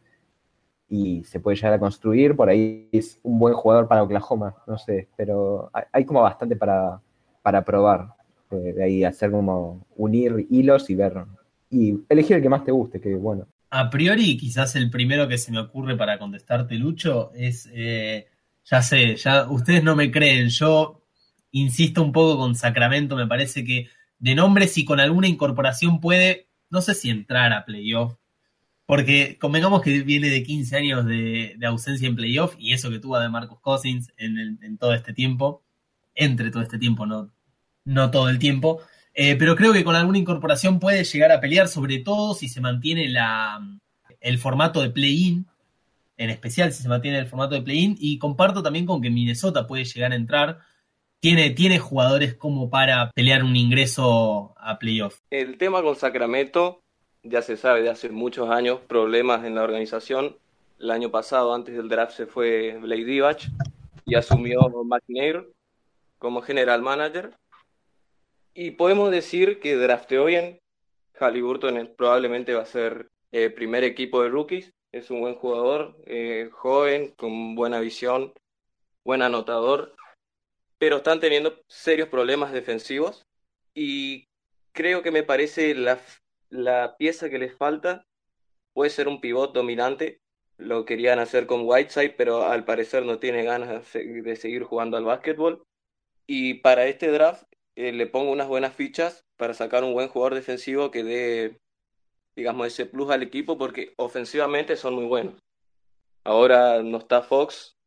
[0.88, 2.36] y se puede llegar a construir.
[2.36, 7.00] Por ahí es un buen jugador para Oklahoma, no sé, pero hay, como bastante para,
[7.42, 8.06] para probar.
[8.52, 11.24] Eh, de ahí hacer como unir hilos y ver.
[11.68, 13.48] Y elegir el que más te guste, que bueno.
[13.70, 17.68] A priori, quizás el primero que se me ocurre para contestarte, Lucho, es.
[17.74, 18.28] Eh,
[18.64, 20.50] ya sé, ya ustedes no me creen.
[20.50, 21.02] Yo
[21.50, 26.48] insisto un poco con Sacramento, me parece que de nombre, si con alguna incorporación puede,
[26.70, 28.16] no sé si entrar a playoff,
[28.86, 33.18] porque convengamos que viene de 15 años de, ausencia en playoff y eso que tuvo
[33.18, 35.62] de Marcus Cousins en, todo este tiempo,
[36.14, 37.30] entre todo este tiempo, no,
[37.84, 38.80] no todo el tiempo.
[39.14, 42.60] Eh, pero creo que con alguna incorporación puede llegar a pelear, sobre todo si se
[42.60, 43.60] mantiene la,
[44.20, 45.46] el formato de play-in,
[46.16, 47.96] en especial si se mantiene el formato de play-in.
[47.98, 50.60] Y comparto también con que Minnesota puede llegar a entrar.
[51.20, 55.18] Tiene, tiene jugadores como para pelear un ingreso a playoff.
[55.30, 56.82] El tema con Sacramento
[57.24, 60.36] ya se sabe de hace muchos años, problemas en la organización.
[60.78, 63.48] El año pasado, antes del draft, se fue Blake Divac
[64.04, 65.48] y asumió McNair
[66.18, 67.36] como general manager.
[68.54, 70.60] Y podemos decir que drafteó bien.
[71.18, 74.72] Halliburton probablemente va a ser el primer equipo de rookies.
[74.92, 78.32] Es un buen jugador, eh, joven, con buena visión,
[79.04, 79.94] buen anotador,
[80.78, 83.26] pero están teniendo serios problemas defensivos
[83.74, 84.28] y
[84.72, 85.98] creo que me parece la,
[86.50, 88.06] la pieza que les falta
[88.72, 90.20] puede ser un pivot dominante.
[90.56, 95.04] Lo querían hacer con Whiteside, pero al parecer no tiene ganas de seguir jugando al
[95.04, 95.64] básquetbol.
[96.26, 97.44] Y para este draft
[97.76, 101.60] eh, le pongo unas buenas fichas para sacar un buen jugador defensivo que dé,
[102.34, 105.34] digamos, ese plus al equipo porque ofensivamente son muy buenos.
[106.24, 107.77] Ahora no está Fox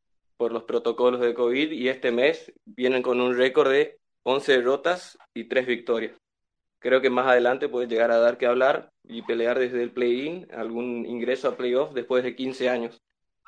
[0.41, 5.19] por los protocolos de COVID y este mes vienen con un récord de 11 derrotas
[5.36, 6.13] y 3 victorias.
[6.80, 10.47] Creo que más adelante puede llegar a dar que hablar y pelear desde el play-in,
[10.51, 12.99] algún ingreso a playoff después de 15 años.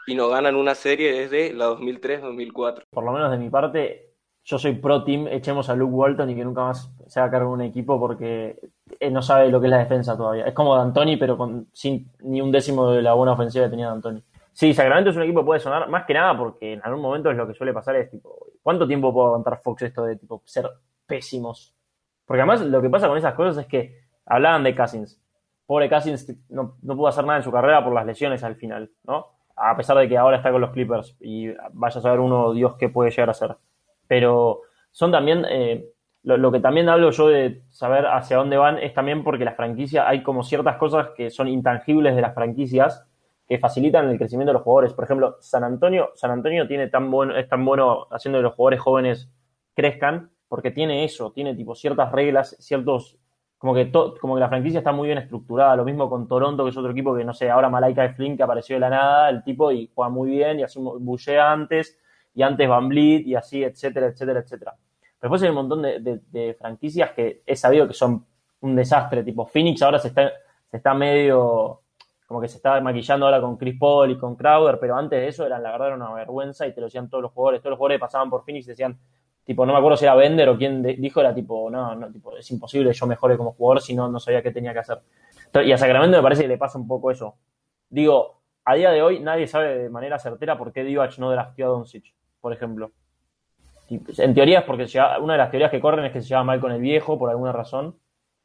[0.06, 2.84] Y no ganan una serie desde la 2003-2004.
[2.92, 4.12] Por lo menos de mi parte,
[4.44, 7.48] yo soy pro team, echemos a Luke Walton y que nunca más se haga cargo
[7.48, 8.60] de un equipo porque
[9.00, 10.46] él no sabe lo que es la defensa todavía.
[10.46, 13.88] Es como D'Antoni, pero con, sin ni un décimo de la buena ofensiva que tenía
[13.88, 14.24] D'Antoni.
[14.54, 17.32] Sí, Sacramento es un equipo que puede sonar, más que nada porque en algún momento
[17.32, 20.42] es lo que suele pasar es tipo, ¿cuánto tiempo puede aguantar Fox esto de tipo
[20.46, 20.70] ser
[21.06, 21.74] pésimos?
[22.26, 25.20] Porque además lo que pasa con esas cosas es que hablaban de Cousins.
[25.66, 28.92] Pobre Cousins no, no pudo hacer nada en su carrera por las lesiones al final,
[29.04, 29.28] ¿no?
[29.56, 32.76] A pesar de que ahora está con los Clippers y vaya a saber uno, Dios,
[32.78, 33.56] qué puede llegar a ser
[34.08, 34.62] pero
[34.92, 35.90] son también, eh,
[36.24, 40.06] lo, que también hablo yo de saber hacia dónde van es también porque las franquicias,
[40.08, 43.08] hay como ciertas cosas que son intangibles de las franquicias
[43.58, 44.94] facilitan el crecimiento de los jugadores.
[44.94, 48.54] Por ejemplo, San Antonio, San Antonio tiene tan bueno, es tan bueno haciendo que los
[48.54, 49.30] jugadores jóvenes
[49.74, 53.18] crezcan porque tiene eso, tiene tipo ciertas reglas, ciertos
[53.58, 53.90] como que,
[54.20, 55.78] como que la franquicia está muy bien estructurada.
[55.78, 58.36] Lo mismo con Toronto, que es otro equipo que, no sé, ahora Malaika de Flynn,
[58.36, 61.98] que apareció de la nada, el tipo y juega muy bien y hace bullea antes
[62.36, 64.76] y antes Van Vliet y así, etcétera, etcétera, etcétera.
[65.22, 68.26] Después hay un montón de, franquicias que he sabido que son
[68.60, 70.30] un desastre, tipo Phoenix ahora se está,
[70.70, 71.83] se está medio,
[72.34, 75.28] como que se está maquillando ahora con Chris Paul y con Crowder, pero antes de
[75.28, 77.72] eso era la verdad era una vergüenza y te lo decían todos los jugadores, todos
[77.72, 78.98] los jugadores pasaban por Phoenix y decían,
[79.44, 82.36] tipo, no me acuerdo si era Bender o quién dijo, era tipo, no, no, tipo,
[82.36, 85.00] es imposible, yo mejore como jugador si no, no sabía qué tenía que hacer.
[85.64, 87.36] y a Sacramento me parece que le pasa un poco eso.
[87.88, 91.68] Digo, a día de hoy nadie sabe de manera certera por qué Divac no drafteó
[91.68, 92.92] a Doncic por ejemplo.
[93.90, 94.88] En teoría es porque
[95.22, 97.30] una de las teorías que corren es que se lleva mal con el viejo por
[97.30, 97.96] alguna razón.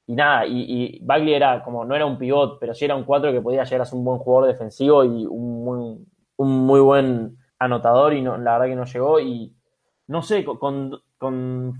[0.09, 3.31] Y nada, y, Bagley era como, no era un pivot, pero sí era un 4
[3.31, 6.07] que podía llegar a ser un buen jugador defensivo y un
[6.39, 9.21] muy, buen anotador y no, la verdad que no llegó.
[9.21, 9.55] Y
[10.07, 11.03] no sé, con,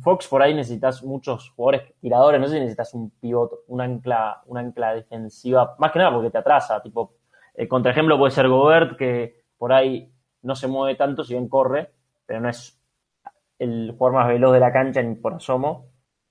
[0.03, 4.43] Fox por ahí necesitas muchos jugadores tiradores, no sé si necesitas un pivot, un ancla,
[4.45, 6.83] un ancla defensiva, más que nada porque te atrasa.
[6.83, 7.15] Tipo,
[7.55, 10.13] eh, contra ejemplo puede ser Gobert, que por ahí
[10.43, 11.93] no se mueve tanto, si bien corre,
[12.27, 12.79] pero no es
[13.59, 15.87] el jugador más veloz de la cancha ni por asomo.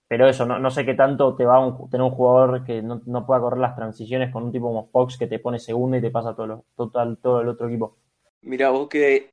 [0.07, 3.41] Pero eso, no, sé qué tanto te va a tener un jugador que no, pueda
[3.41, 6.33] correr las transiciones con un tipo como Fox que te pone segundo y te pasa
[6.33, 7.97] todo, total, todo el otro equipo.
[8.41, 9.31] Mira, vos que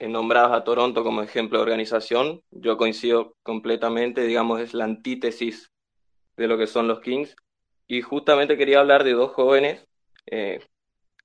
[0.00, 5.70] nombrabas a Toronto como ejemplo de organización, yo coincido completamente, digamos, es la antítesis
[6.36, 7.36] de lo que son los Kings.
[7.86, 9.86] Y justamente quería hablar de dos jóvenes
[10.26, 10.60] eh,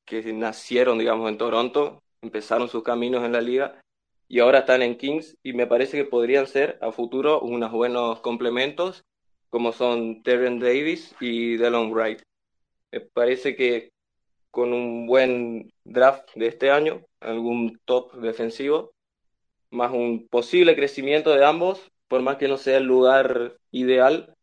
[0.05, 3.81] que nacieron, digamos, en Toronto, empezaron sus caminos en la liga
[4.31, 8.21] y ahora están en Kings y me parece que podrían ser a futuro unos buenos
[8.21, 9.03] complementos
[9.49, 12.21] como son Terren Davis y Delon Wright.
[12.93, 13.91] Me parece que
[14.49, 18.93] con un buen draft de este año, algún top defensivo,
[19.69, 24.33] más un posible crecimiento de ambos, por más que no sea el lugar ideal,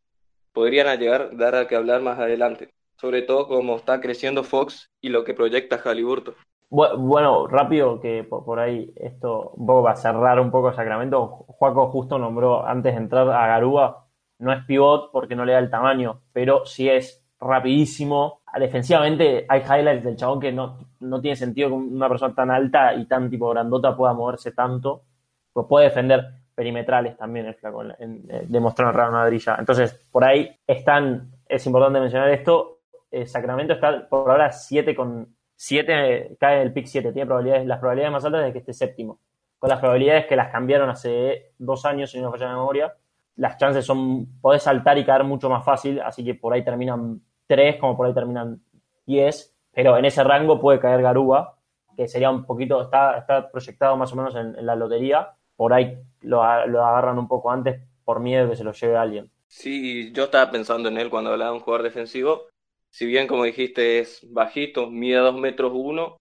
[0.53, 5.09] podrían llegar dar a que hablar más adelante, sobre todo como está creciendo Fox y
[5.09, 6.35] lo que proyecta Halliburton.
[6.70, 11.26] Bueno, rápido, que por, ahí esto un poco va a cerrar un poco Sacramento.
[11.26, 14.07] Juaco justo nombró antes de entrar a Garúa.
[14.38, 18.42] No es pivot porque no le da el tamaño, pero sí es rapidísimo.
[18.59, 22.94] Defensivamente hay highlights del chabón que no, no tiene sentido que una persona tan alta
[22.94, 25.04] y tan tipo grandota pueda moverse tanto.
[25.52, 29.57] Pues puede defender perimetrales también el flaco, en, demostrar una drilla.
[29.59, 32.81] Entonces, por ahí están, es importante mencionar esto.
[33.11, 37.81] Eh, Sacramento está por ahora 7 con 7 cae el pick 7, tiene probabilidades, las
[37.81, 39.18] probabilidades más altas de que esté séptimo.
[39.59, 42.94] Con las probabilidades que las cambiaron hace dos años, si no me falla la memoria,
[43.35, 47.21] las chances son, podés saltar y caer mucho más fácil, así que por ahí terminan
[47.49, 48.62] 3, como por ahí terminan
[49.07, 51.57] 10, pero en ese rango puede caer Garúa,
[51.97, 55.99] que sería un poquito, está, está proyectado más o menos en, la lotería, por ahí
[56.21, 59.29] lo, lo, agarran un poco antes por miedo de que se lo lleve alguien.
[59.49, 62.42] Sí, yo estaba pensando en él cuando hablaba de un jugador defensivo,
[62.90, 66.20] si bien como dijiste es bajito, mide 2 metros 1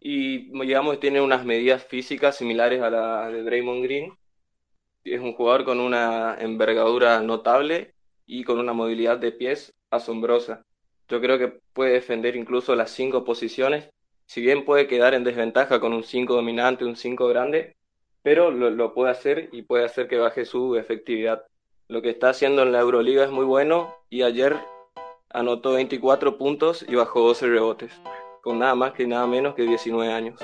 [0.00, 4.12] y digamos tiene unas medidas físicas similares a la de Draymond Green.
[5.04, 7.94] Es un jugador con una envergadura notable
[8.26, 10.64] y con una movilidad de pies asombrosa.
[11.08, 13.90] Yo creo que puede defender incluso las cinco posiciones.
[14.26, 17.76] Si bien puede quedar en desventaja con un 5 dominante, un 5 grande,
[18.22, 21.44] pero lo, lo puede hacer y puede hacer que baje su efectividad.
[21.88, 24.56] Lo que está haciendo en la Euroliga es muy bueno y ayer
[25.32, 27.92] anotó 24 puntos y bajó 12 rebotes,
[28.42, 30.38] con nada más que nada menos que 19 años.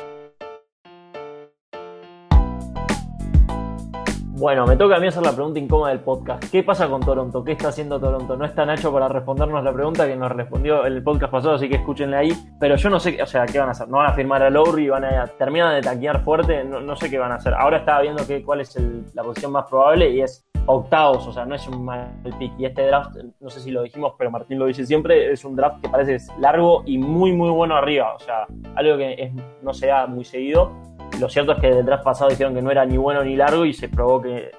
[4.39, 6.45] Bueno, me toca a mí hacer la pregunta incómoda del podcast.
[6.53, 7.43] ¿Qué pasa con Toronto?
[7.43, 8.37] ¿Qué está haciendo Toronto?
[8.37, 11.75] No está Nacho para respondernos la pregunta que nos respondió el podcast pasado, así que
[11.75, 12.33] escúchenle ahí.
[12.61, 13.89] Pero yo no sé, o sea, ¿qué van a hacer?
[13.89, 14.91] ¿No van a firmar a Lowry?
[14.91, 16.63] ¿Van a terminar de taquear fuerte?
[16.63, 17.53] No, sé qué van a hacer.
[17.53, 18.79] Ahora estaba viendo que, cuál es
[19.13, 22.53] la posición más probable y es octavos, o sea, no es un mal pick.
[22.59, 25.57] Y este draft, no sé si lo dijimos, pero Martín lo dice siempre, es un
[25.57, 28.15] draft que parece largo y muy, muy bueno arriba.
[28.15, 30.71] O sea, algo que no se da muy seguido.
[31.19, 33.65] Lo cierto es que del draft pasado dijeron que no era ni bueno ni largo
[33.65, 34.51] y se probó que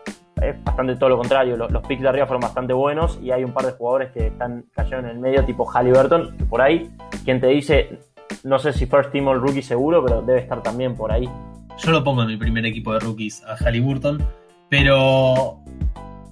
[0.41, 1.55] es bastante todo lo contrario.
[1.55, 4.27] Los, los, picks de arriba fueron bastante buenos y hay un par de jugadores que
[4.27, 6.89] están cayendo en el medio, tipo Halliburton, por ahí,
[7.23, 7.99] quien te dice,
[8.43, 11.29] no sé si first team o rookie seguro, pero debe estar también por ahí.
[11.77, 14.25] Yo lo pongo en mi primer equipo de rookies a Halliburton,
[14.69, 15.63] pero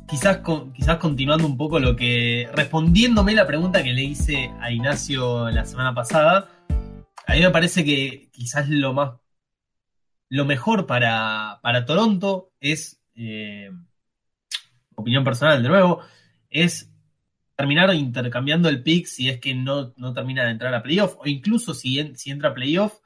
[0.07, 0.41] quizás,
[0.73, 2.49] quizás continuando un poco lo que.
[2.53, 6.49] respondiéndome la pregunta que le hice a Ignacio la semana pasada,
[7.25, 9.11] a mí me parece que quizás lo más.
[10.29, 13.01] lo mejor para, para Toronto es.
[13.15, 13.71] Eh,
[14.97, 16.01] opinión personal de nuevo,
[16.49, 16.91] es
[17.55, 21.27] terminar intercambiando el pick si es que no, no termina de entrar a playoff, o
[21.27, 22.99] incluso si, en, si entra a playoff,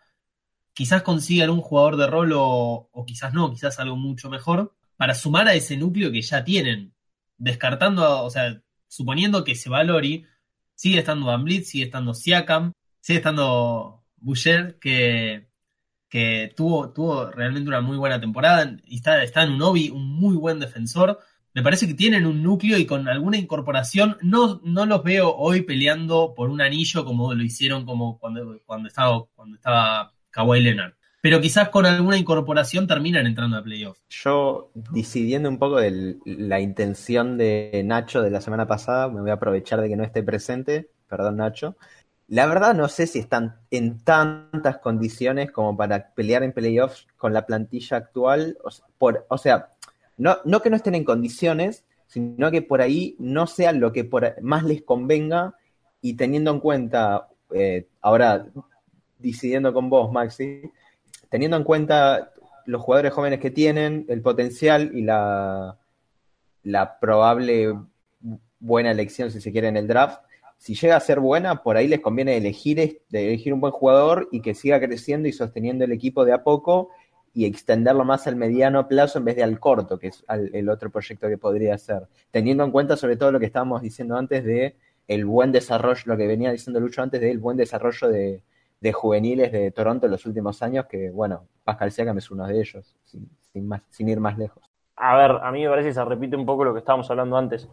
[0.74, 5.16] quizás consiga algún jugador de rol o, o, quizás no, quizás algo mucho mejor, para
[5.16, 6.94] sumar a ese núcleo que ya tienen,
[7.40, 10.28] descartando, o sea, suponiendo que se va Lori,
[10.76, 15.48] sigue estando Van Blitz, sigue estando Siakam, sigue estando Boucher, que,
[16.08, 20.08] que tuvo, tuvo realmente una muy buena temporada, y está, está en un hobby, un
[20.08, 21.18] muy buen defensor,
[21.56, 25.64] me parece que tienen un núcleo y con alguna incorporación no, no los veo hoy
[25.64, 30.94] peleando por un anillo como lo hicieron como cuando, cuando estaba cuando estaba Kawhi Leonard.
[31.22, 34.02] Pero quizás con alguna incorporación terminan entrando a playoffs.
[34.10, 39.30] Yo, decidiendo un poco de la intención de Nacho de la semana pasada, me voy
[39.30, 40.90] a aprovechar de que no esté presente.
[41.08, 41.78] Perdón, Nacho.
[42.28, 47.34] La verdad no sé si están en tantas condiciones como para pelear en playoffs con
[47.34, 48.58] la plantilla actual.
[48.64, 49.70] O sea, por, o sea
[50.22, 54.04] no, no que no estén en condiciones, sino que por ahí no sea lo que
[54.04, 55.56] por más les convenga
[56.00, 58.46] y teniendo en cuenta, eh, ahora
[59.18, 60.62] decidiendo con vos, Maxi,
[61.32, 62.34] teniendo en cuenta
[62.66, 65.78] los jugadores jóvenes que tienen, el potencial y la,
[67.00, 67.74] probable
[68.60, 70.22] buena elección, si se quiere, en el draft,
[70.58, 74.42] si llega a ser buena, por ahí les conviene elegir, elegir un buen jugador y
[74.42, 76.90] que siga creciendo y sosteniendo el equipo de a poco
[77.34, 80.92] y extenderlo más al mediano plazo en vez de al corto, que es el otro
[80.92, 82.08] proyecto que podría ser.
[82.30, 84.76] Teniendo en cuenta sobre todo lo que estábamos diciendo antes de
[85.08, 88.44] el buen desarrollo, lo que venía diciendo Lucho antes del buen desarrollo de,
[88.82, 92.60] de, juveniles de Toronto en los últimos años, que bueno, Pascal Siakam es uno de
[92.60, 94.64] ellos, sin, sin, más, sin ir más lejos.
[94.96, 97.38] A ver, a mí me parece que se repite un poco lo que estábamos hablando
[97.38, 97.70] antes.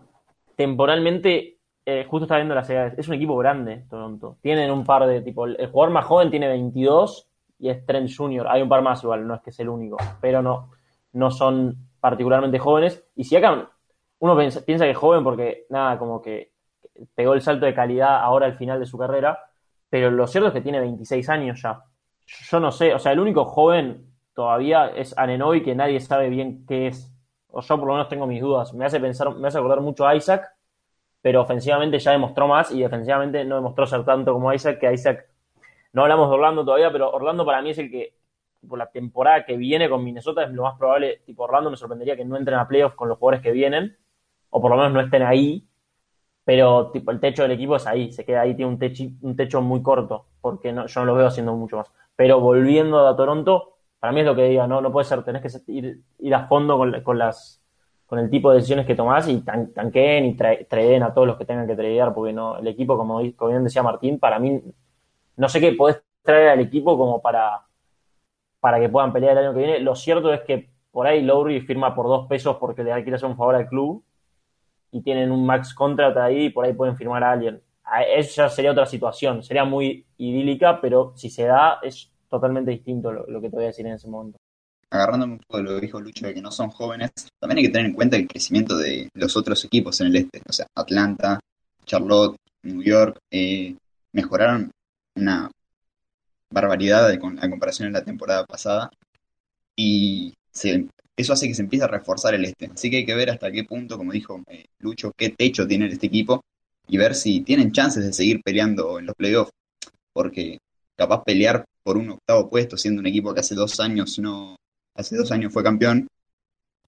[0.56, 4.38] Temporalmente, eh, justo está viendo las edades, es un equipo grande Toronto.
[4.40, 8.46] Tienen un par de tipo, el jugador más joven tiene 22 y es Trent Jr.
[8.48, 10.70] Hay un par más igual, no es que es el único, pero no,
[11.12, 13.04] no son particularmente jóvenes.
[13.14, 13.70] Y si acá
[14.20, 16.52] uno piensa, piensa que es joven porque, nada, como que
[17.14, 19.38] pegó el salto de calidad ahora al final de su carrera,
[19.90, 21.82] pero lo cierto es que tiene 26 años ya.
[22.26, 26.64] Yo no sé, o sea, el único joven todavía es Anenobi que nadie sabe bien
[26.66, 27.12] qué es.
[27.48, 28.74] O yo por lo menos tengo mis dudas.
[28.74, 30.46] Me hace pensar, me hace acordar mucho a Isaac,
[31.22, 35.26] pero ofensivamente ya demostró más y defensivamente no demostró ser tanto como Isaac, que Isaac
[35.92, 38.14] no hablamos de Orlando todavía, pero Orlando para mí es el que,
[38.68, 41.22] por la temporada que viene con Minnesota, es lo más probable.
[41.24, 43.96] Tipo, Orlando me sorprendería que no entren a playoffs con los jugadores que vienen,
[44.50, 45.67] o por lo menos no estén ahí.
[46.48, 49.36] Pero tipo, el techo del equipo es ahí, se queda ahí, tiene un, techo, un
[49.36, 51.92] techo muy corto, porque no, yo no lo veo haciendo mucho más.
[52.16, 55.42] Pero volviendo a Toronto, para mí es lo que diga, no, no puede ser, tenés
[55.42, 57.62] que ir, ir a fondo con, con, las,
[58.06, 61.36] con el tipo de decisiones que tomás y tan, tanqueen y traden a todos los
[61.36, 64.58] que tengan que tradear, porque no, el equipo, como, como bien decía Martín, para mí
[65.36, 67.66] no sé qué podés traer al equipo como para,
[68.58, 69.80] para que puedan pelear el año que viene.
[69.80, 73.28] Lo cierto es que por ahí Lowry firma por dos pesos porque le quiere hacer
[73.28, 74.02] un favor al club
[74.90, 77.60] y tienen un max contract ahí y por ahí pueden firmar a alguien.
[78.14, 83.12] Eso ya sería otra situación, sería muy idílica, pero si se da es totalmente distinto
[83.12, 84.38] lo, que te voy a decir en ese momento.
[84.90, 87.64] Agarrándome un poco de lo que dijo Lucho de que no son jóvenes, también hay
[87.64, 90.66] que tener en cuenta el crecimiento de los otros equipos en el este, o sea,
[90.74, 91.40] Atlanta,
[91.84, 93.74] Charlotte, New York, eh,
[94.12, 94.70] mejoraron
[95.16, 95.50] una
[96.50, 98.90] barbaridad de, con, a comparación en la temporada pasada.
[99.76, 100.88] Y se,
[101.18, 102.70] eso hace que se empiece a reforzar el este.
[102.72, 105.88] Así que hay que ver hasta qué punto, como dijo eh, Lucho, qué techo tiene
[105.88, 106.44] este equipo
[106.86, 109.50] y ver si tienen chances de seguir peleando en los playoffs.
[110.12, 110.58] Porque
[110.96, 114.56] capaz pelear por un octavo puesto siendo un equipo que hace dos años no
[114.94, 116.08] hace dos años fue campeón,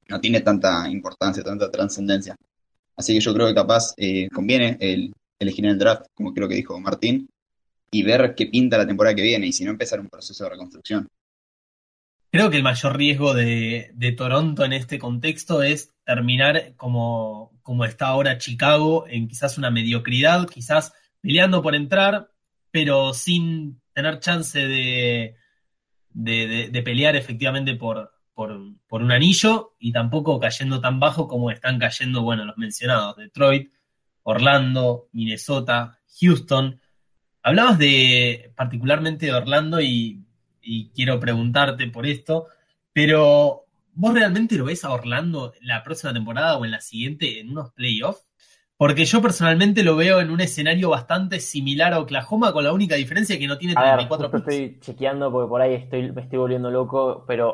[0.08, 2.36] no tiene tanta importancia, tanta trascendencia.
[2.96, 6.48] Así que yo creo que capaz eh, conviene el, elegir en el draft, como creo
[6.48, 7.28] que dijo Martín,
[7.90, 10.50] y ver qué pinta la temporada que viene, y si no empezar un proceso de
[10.50, 11.08] reconstrucción.
[12.32, 18.06] Creo que el mayor riesgo de, Toronto en este contexto es terminar como, como está
[18.06, 22.30] ahora Chicago, en quizás una mediocridad, quizás peleando por entrar,
[22.70, 25.34] pero sin tener chance de,
[26.10, 32.22] de, pelear efectivamente por, por, un anillo y tampoco cayendo tan bajo como están cayendo,
[32.22, 33.72] bueno, los mencionados, Detroit,
[34.22, 36.80] Orlando, Minnesota, Houston.
[37.42, 40.19] Hablabas de particularmente de Orlando y,
[40.62, 42.46] y quiero preguntarte por esto,
[42.92, 47.50] pero ¿vos realmente lo ves a Orlando la próxima temporada o en la siguiente en
[47.50, 48.26] unos playoffs?
[48.76, 52.94] Porque yo personalmente lo veo en un escenario bastante similar a Oklahoma, con la única
[52.94, 56.70] diferencia que no tiene 34 a Estoy chequeando porque por ahí estoy, me estoy volviendo
[56.70, 57.52] loco, pero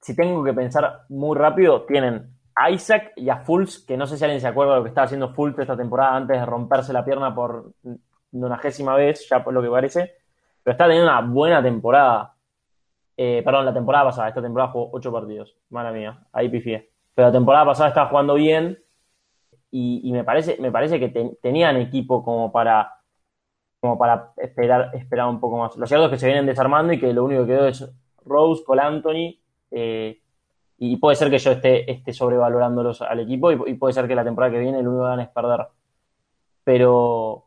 [0.00, 4.16] si tengo que pensar muy rápido, tienen a Isaac y a Fultz, que no sé
[4.16, 6.92] si alguien se acuerda de lo que estaba haciendo Fultz esta temporada antes de romperse
[6.92, 7.72] la pierna por
[8.32, 10.14] nonagésima vez, ya por lo que parece,
[10.66, 12.34] pero está teniendo una buena temporada.
[13.16, 16.90] Eh, perdón, la temporada pasada, esta temporada jugó 8 partidos, mala mía, ahí pifié.
[17.14, 18.76] Pero la temporada pasada estaba jugando bien
[19.70, 22.94] y, me, parece, me parece que tenían equipo como para,
[23.78, 25.76] como para esperar, esperar un poco más.
[25.76, 27.88] Lo cierto es que se vienen desarmando y que lo único que quedó es
[28.24, 29.38] Rose, Cole Anthony,
[29.70, 30.20] eh,
[30.78, 34.24] y puede ser que yo esté, esté sobrevalorándolos al equipo y, puede ser que la
[34.24, 35.68] temporada que viene lo único que van es perder.
[36.64, 37.44] Pero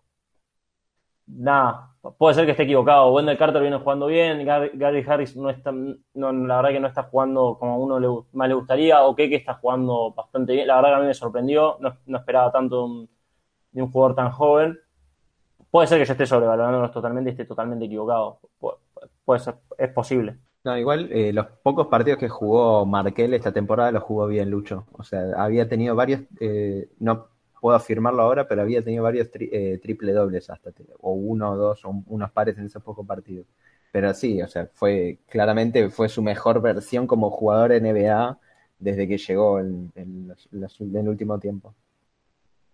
[1.27, 3.11] nada, puede ser que esté equivocado.
[3.13, 7.03] Wendell Carter viene jugando bien, Gary, Harris no está, no, la verdad que no está
[7.03, 10.67] jugando como a uno le, más le gustaría, o que está jugando bastante bien.
[10.67, 13.07] La verdad que a mí me sorprendió, no, esperaba tanto
[13.71, 14.79] de un jugador tan joven.
[15.69, 18.39] Puede ser que yo esté sobrevalorándolos totalmente y esté totalmente equivocado.
[19.77, 20.37] Es posible.
[20.63, 24.85] No, igual eh, los pocos partidos que jugó Markel esta temporada los jugó bien Lucho.
[24.93, 27.27] O sea, había tenido varios, eh, no
[27.59, 31.85] puedo afirmarlo ahora, pero había tenido varios eh, triple dobles hasta, o uno o dos,
[31.85, 33.47] o unos pares en esos pocos partidos.
[33.91, 38.37] Pero sí, o sea, fue claramente fue su mejor versión como jugador NBA
[38.77, 41.73] desde que llegó en, el último tiempo.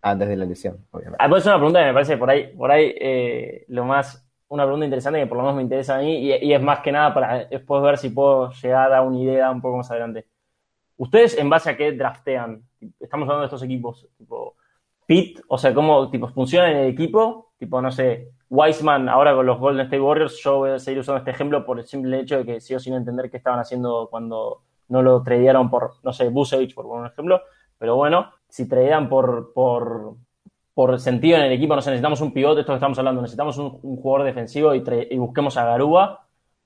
[0.02, 1.18] Antes de la lesión, obviamente.
[1.20, 4.64] Ah, pues una pregunta que me parece por ahí, por ahí eh, lo más, una
[4.64, 7.12] pregunta interesante que por lo menos me interesa a mí y, es más que nada
[7.12, 10.28] para después ver si puedo llegar a una idea un poco más adelante.
[10.98, 12.62] ¿Ustedes en base a qué draftean?
[13.00, 14.56] Estamos hablando de estos equipos, tipo,
[15.06, 19.46] Pete, o sea, cómo tipo, funciona en el equipo, tipo, no sé, Wiseman ahora con
[19.46, 22.38] los Golden State Warriors, yo voy a seguir usando este ejemplo por el simple hecho
[22.38, 26.30] de que sigo sin entender qué estaban haciendo cuando no lo tradearon por, no sé,
[26.30, 27.42] Busevich, por un ejemplo,
[27.78, 30.16] pero bueno, si tradean por, por,
[30.74, 33.58] por sentido en el equipo, no sé, necesitamos un pivote, esto que estamos hablando, necesitamos
[33.58, 36.26] un, jugador defensivo y, y, busquemos a Garúa,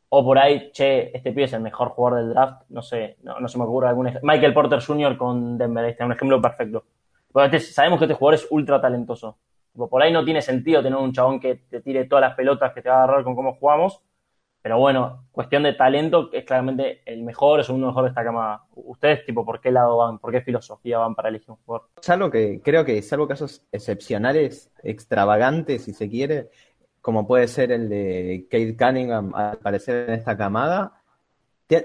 [0.09, 3.47] o por ahí, che, este pibe es el mejor jugador del draft, no sé, no,
[3.47, 4.27] se me ocurre algún ejemplo.
[4.27, 5.17] Michael Porter Jr.
[5.17, 6.83] con Denver, este es un ejemplo perfecto.
[7.35, 9.37] Este, sabemos que este jugador es ultra talentoso.
[9.73, 12.81] por ahí no tiene sentido tener un chabón que te tire todas las pelotas que
[12.81, 14.01] te va a agarrar con cómo jugamos.
[14.61, 18.65] Pero bueno, cuestión de talento, es claramente el mejor, es uno mejor de esta camada.
[18.75, 20.19] ¿Ustedes, tipo, por qué lado van?
[20.19, 21.87] ¿Por qué filosofía van para elegir un jugador?
[22.01, 26.49] Salvo que, creo que, salvo casos excepcionales, extravagantes, si se quiere,
[26.99, 31.01] como puede ser el de Kate Cunningham al aparecer en esta camada,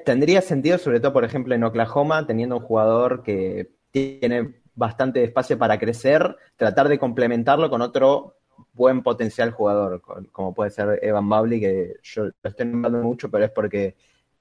[0.05, 5.59] tendría sentido, sobre todo, por ejemplo, en Oklahoma, teniendo un jugador que tiene bastante espacio
[5.59, 8.37] para crecer, tratar de complementarlo con otro
[8.73, 10.01] buen potencial jugador,
[10.31, 13.97] como puede ser Evan Mobley, que yo lo estoy nombrando mucho, pero es porque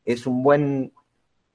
[0.05, 0.93] es un buen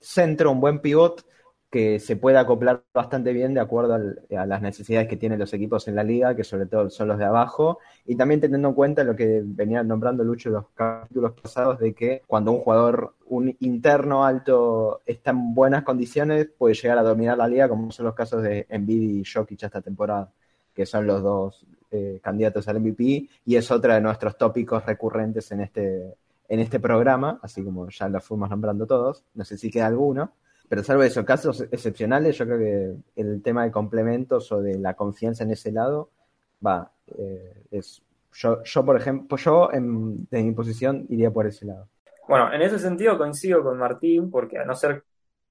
[0.01, 1.25] centro, un buen pivot
[1.71, 5.87] que se puede acoplar bastante bien de acuerdo a las necesidades que tienen los equipos
[5.87, 9.05] en la liga, que sobre todo son los de abajo, y también teniendo en cuenta
[9.05, 13.55] lo que venía nombrando Lucho en los capítulos pasados, de que cuando un jugador, un
[13.61, 18.15] interno alto, está en buenas condiciones, puede llegar a dominar la liga, como son los
[18.15, 20.33] casos de Embiid y Jokic esta temporada,
[20.75, 25.53] que son los dos eh, candidatos al MVP, y es otra de nuestros tópicos recurrentes
[25.53, 26.15] en este,
[26.49, 30.33] en este programa, así como ya lo fuimos nombrando todos, no sé si queda alguno.
[30.69, 34.95] Pero salvo esos casos excepcionales, yo creo que el tema de complementos o de la
[34.95, 36.11] confianza en ese lado,
[36.65, 38.03] va, eh, es,
[38.33, 41.89] yo, yo, por ejemplo, yo en, mi posición iría por ese lado.
[42.29, 45.05] Bueno, en ese sentido coincido con Martín, porque a no ser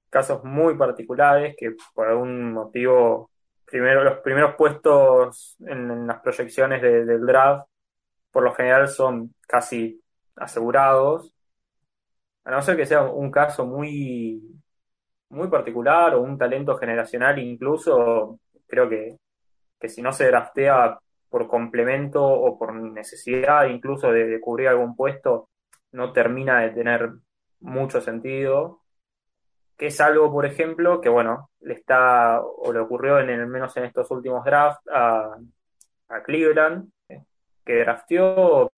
[0.08, 3.30] casos muy particulares, que por algún motivo,
[3.64, 7.68] primero, los primeros puestos en, las proyecciones del draft,
[8.30, 10.00] por lo general son casi
[10.36, 11.34] asegurados,
[12.44, 14.57] a no ser que sea un caso muy
[15.30, 19.18] muy particular o un talento generacional incluso, creo que,
[19.88, 20.98] si no se draftea
[21.28, 25.48] por complemento o por necesidad incluso de, cubrir algún puesto,
[25.92, 27.12] no termina de tener
[27.60, 28.82] mucho sentido.
[29.76, 33.76] que es algo, por ejemplo, que bueno, le está, o le ocurrió en el menos
[33.76, 35.36] en estos últimos drafts a,
[36.08, 36.90] a Cleveland,
[37.64, 38.72] que drafteó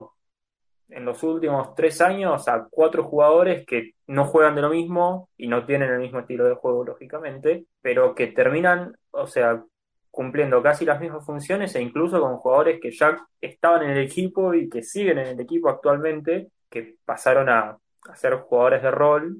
[0.90, 5.46] en los últimos tres años a cuatro jugadores que no juegan de lo mismo y
[5.48, 9.64] no tienen el mismo estilo de juego, lógicamente, pero que terminan, o sea,
[10.10, 14.54] cumpliendo casi las mismas funciones e incluso con jugadores que ya estaban en el equipo
[14.54, 17.78] y que siguen en el equipo actualmente, que pasaron a,
[18.14, 19.36] ser jugadores de rol,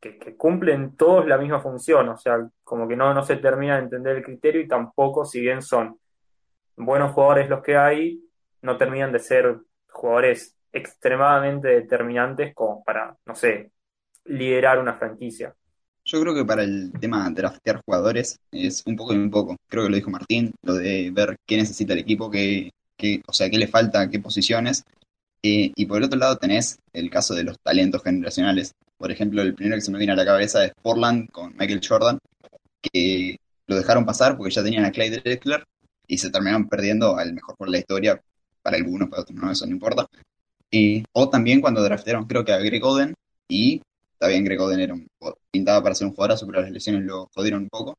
[0.00, 3.84] que, cumplen todos la misma función, o sea, como que no, no se termina de
[3.84, 5.98] entender el criterio y tampoco, si bien son
[6.76, 8.22] buenos jugadores los que hay,
[8.62, 9.58] no terminan de ser
[9.90, 13.70] jugadores extremadamente determinantes como para, no sé,
[14.24, 15.54] liderar una franquicia.
[16.04, 19.56] Yo creo que para el tema de draftear jugadores es un poco y un poco.
[19.68, 23.32] Creo que lo dijo Martín, lo de ver qué necesita el equipo, qué, qué o
[23.32, 24.84] sea, qué le falta, qué posiciones.
[25.42, 28.72] Eh, y por el otro lado tenés el caso de los talentos generacionales.
[28.98, 31.80] Por ejemplo, el primero que se me viene a la cabeza es Portland con Michael
[31.86, 32.18] Jordan,
[32.80, 35.64] que lo dejaron pasar porque ya tenían a Clyde Drexler
[36.06, 38.20] y se terminaron perdiendo al mejor por la historia,
[38.62, 40.08] para algunos, para otros no, eso no importa.
[41.12, 43.14] O también cuando draftearon creo que a Greg Oden
[43.48, 43.80] y
[44.26, 45.06] bien Greg Oden era un,
[45.50, 47.98] pintaba para ser un jugadorazo, pero las lesiones lo jodieron un poco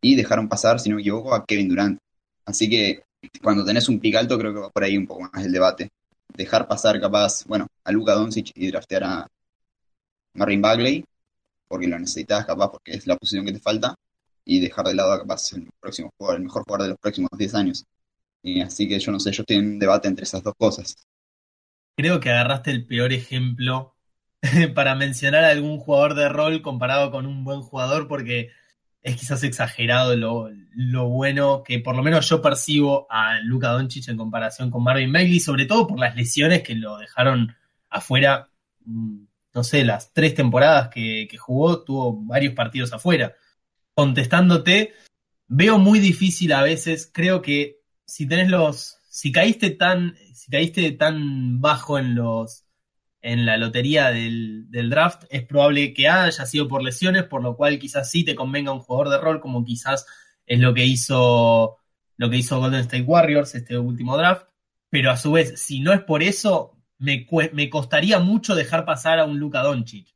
[0.00, 1.98] y dejaron pasar, si no me equivoco, a Kevin Durant.
[2.44, 3.02] Así que
[3.42, 5.90] cuando tenés un pick alto creo que va por ahí un poco más el debate.
[6.36, 9.26] Dejar pasar capaz, bueno, a Luka Doncic y draftear a
[10.34, 11.04] Marvin Bagley,
[11.68, 13.94] porque lo necesitas capaz porque es la posición que te falta,
[14.44, 17.54] y dejar de lado capaz el próximo jugador, el mejor jugador de los próximos 10
[17.54, 17.84] años
[18.62, 20.96] así que yo no sé, yo estoy en debate entre esas dos cosas.
[21.96, 23.96] Creo que agarraste el peor ejemplo
[24.74, 28.50] para mencionar a algún jugador de rol comparado con un buen jugador, porque
[29.02, 34.08] es quizás exagerado lo, lo bueno que por lo menos yo percibo a Luka Doncic
[34.08, 37.54] en comparación con Marvin Bagley, sobre todo por las lesiones que lo dejaron
[37.88, 38.50] afuera,
[38.84, 39.24] mm,
[39.54, 43.34] no sé, las tres temporadas que, que jugó, tuvo varios partidos afuera.
[43.94, 44.92] Contestándote,
[45.48, 50.92] veo muy difícil a veces, creo que si tenés los, si caíste tan, si caíste
[50.92, 52.66] tan bajo en los,
[53.22, 57.78] en la lotería del, draft, es probable que haya sido por lesiones, por lo cual
[57.78, 60.04] quizás sí te convenga un jugador de rol, como quizás
[60.44, 61.78] es lo que hizo,
[62.18, 64.48] lo que hizo Golden State Warriors este último draft.
[64.90, 69.18] Pero a su vez, si no es por eso, me, me costaría mucho dejar pasar
[69.18, 70.14] a un Luka Doncic.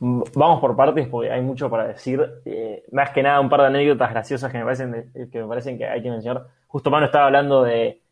[0.00, 2.20] Vamos por partes porque hay mucho para decir.
[2.44, 5.48] Eh, más que nada, un par de anécdotas graciosas que me parecen, eh, que, me
[5.48, 6.46] parecen que hay que mencionar.
[6.66, 8.02] Justo Mano estaba hablando de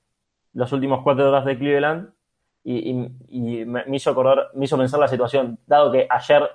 [0.54, 2.10] los últimos cuatro horas de Cleveland
[2.64, 2.94] y,
[3.66, 5.58] me, hizo acordar, me hizo pensar la situación.
[5.66, 6.48] Dado que ayer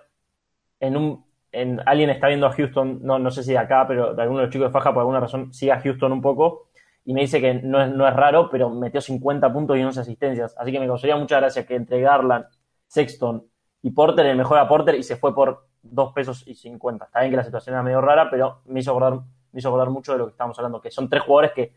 [0.80, 4.14] en un en, alguien está viendo a Houston, no, no sé si de acá, pero
[4.14, 6.68] de alguno de los chicos de Faja por alguna razón sigue a Houston un poco
[7.06, 10.02] y me dice que no es, no es raro, pero metió 50 puntos y 11
[10.02, 10.56] asistencias.
[10.58, 12.46] Así que me causaría mucha gracia que entre Garland,
[12.88, 13.46] Sexton
[13.88, 17.06] y Porter el mejor a Porter y se fue por 2 pesos y 50.
[17.06, 19.90] Está bien que la situación era medio rara, pero me hizo acordar, me hizo acordar
[19.90, 21.72] mucho de lo que estábamos hablando, que son tres jugadores que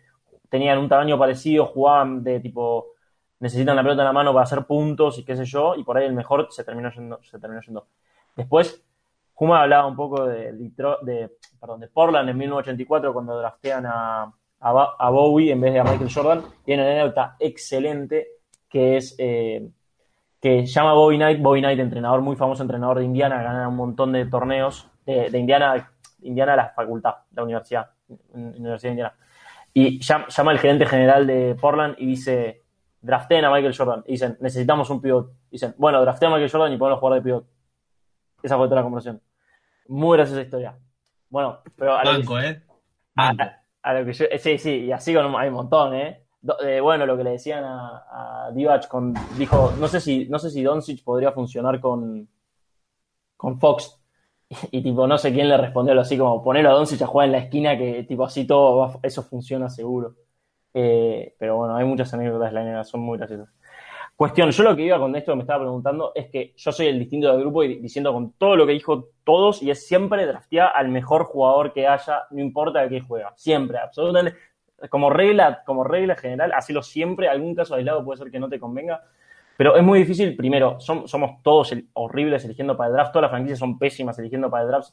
[0.48, 2.94] tenían un tamaño parecido, jugaban de tipo,
[3.38, 5.96] necesitan la pelota en la mano para hacer puntos y qué sé yo, y por
[5.96, 7.20] ahí el mejor se terminó yendo.
[7.22, 7.86] Se terminó yendo.
[8.34, 8.84] Después,
[9.32, 11.30] Juma hablaba un poco de, de,
[11.61, 16.12] perdón, de Portland en 1984 cuando draftean a, a, Bowie en vez de a Michael
[16.12, 16.42] Jordan.
[16.64, 18.26] Tiene una anécdota excelente
[18.68, 19.14] que es...
[19.16, 19.70] Eh,
[20.41, 24.12] que llama Bobby Knight, Bobby Knight, entrenador muy famoso, entrenador de Indiana, gana un montón
[24.12, 25.91] de torneos de, Indiana,
[26.22, 27.91] Indiana la facultad, la universidad,
[28.32, 29.14] Universidad de Indiana.
[29.72, 32.62] Y llama, llama al gerente general de Portland y dice,
[33.01, 34.03] drafteen a Michael Jordan.
[34.07, 35.32] Y dicen, necesitamos un pivot.
[35.51, 37.47] Dicen, bueno, drafteen a Michael Jordan y podemos jugar de pivot.
[38.43, 39.20] Esa fue toda la conversación.
[39.88, 40.78] Muy graciosa historia.
[41.28, 42.62] Bueno, pero a que, ¿eh?
[43.82, 46.24] A, lo que yo, sí, sí, y así con hay un montón, ¿eh?
[46.64, 50.51] Eh, bueno, lo que le decían a, Divac con, dijo, no sé si, no sé
[50.51, 52.28] si Doncic podría funcionar con,
[53.36, 53.97] con Fox.
[54.72, 57.32] Y, tipo, no sé quién le respondió así como ponerlo a Doncic a jugar en
[57.32, 60.16] la esquina que tipo así todo eso funciona seguro.
[60.74, 63.49] Eh, pero bueno, hay muchas anécdotas de la son muy graciosas.
[64.16, 66.99] Cuestión, yo lo que iba con esto me estaba preguntando es que yo soy el
[66.99, 70.72] distinto del grupo y diciendo con todo lo que dijo todos y es siempre draftear
[70.74, 74.38] al mejor jugador que haya, no importa de qué juega, siempre, absolutamente
[74.89, 77.28] como regla, como regla general, hacelo siempre.
[77.28, 79.03] Algún caso aislado puede ser que no te convenga.
[79.61, 83.59] Pero es muy difícil, primero, somos todos horribles eligiendo para el draft, todas las franquicias
[83.59, 84.93] son pésimas eligiendo para el draft.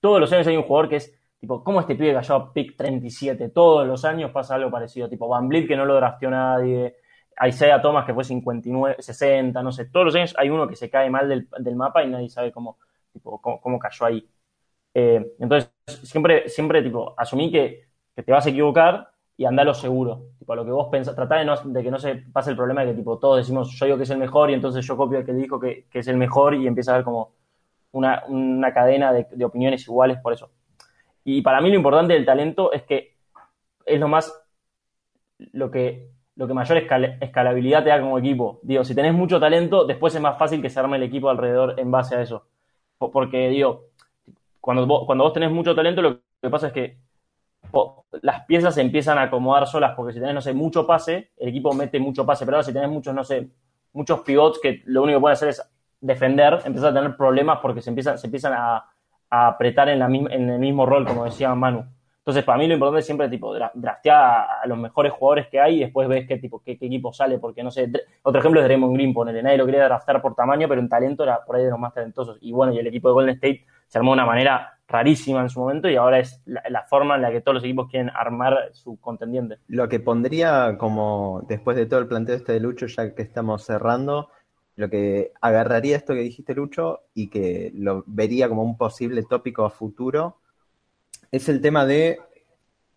[0.00, 2.76] Todos los años hay un jugador que es, tipo, ¿cómo este pibe cayó a pick
[2.76, 3.48] 37?
[3.48, 6.96] Todos los años pasa algo parecido, tipo Van Vliet que no lo drafteó nadie,
[7.42, 10.90] Isaiah Thomas que fue 59, 60, no sé, todos los años hay uno que se
[10.90, 12.76] cae mal del, mapa y nadie sabe cómo,
[13.14, 14.28] tipo, cómo, cayó ahí.
[14.92, 15.72] Eh, entonces,
[16.02, 19.11] siempre, siempre, tipo, asumí que, que te vas a equivocar
[19.42, 20.26] y andalo seguro.
[20.38, 22.98] Tipo, lo que vos pensás, tratá de, que no se pase el problema de que
[22.98, 25.32] tipo todos decimos yo digo que es el mejor y entonces yo copio al que
[25.32, 27.32] dijo que, es el mejor y empieza a ver como
[27.92, 30.50] una, una cadena de, opiniones iguales por eso.
[31.24, 33.16] Y para mí lo importante del talento es que
[33.86, 34.32] es lo más,
[35.52, 38.60] lo que, lo que mayor escal- escalabilidad te da como equipo.
[38.62, 41.78] Digo, si tenés mucho talento, después es más fácil que se arme el equipo alrededor
[41.78, 42.46] en base a eso.
[42.98, 43.86] Po- Porque, digo,
[44.60, 46.98] cuando vos, cuando vos tenés mucho talento, lo que pasa es que
[48.22, 51.48] las piezas se empiezan a acomodar solas, porque si tenés, no sé, mucho pase, el
[51.48, 53.48] equipo mete mucho pase, pero ahora si tenés muchos, no sé,
[53.92, 55.62] muchos pivots que lo único que pueden hacer es
[56.00, 58.88] defender, empiezas a tener problemas porque se empiezan, se empiezan a,
[59.34, 61.86] apretar en, la en el mismo rol, como decía Manu.
[62.18, 65.48] Entonces, para mí lo importante es siempre tipo dra- draftear a, a los mejores jugadores
[65.48, 67.90] que hay y después ves qué tipo, qué, equipo sale, porque no sé,
[68.22, 71.24] otro ejemplo es Draymond Green, ponele, nadie lo quería draftar por tamaño, pero en talento
[71.24, 72.38] era por ahí de los más talentosos.
[72.40, 75.50] Y bueno, y el equipo de Golden State se armó de una manera rarísima en
[75.50, 78.70] su momento y ahora es la, forma en la que todos los equipos quieren armar
[78.72, 79.58] su contendiente.
[79.68, 83.66] Lo que pondría como, después de todo el planteo este de Lucho, ya que estamos
[83.66, 84.30] cerrando,
[84.76, 89.66] lo que agarraría esto que dijiste, Lucho, y que lo vería como un posible tópico
[89.66, 90.38] a futuro,
[91.30, 92.18] es el tema de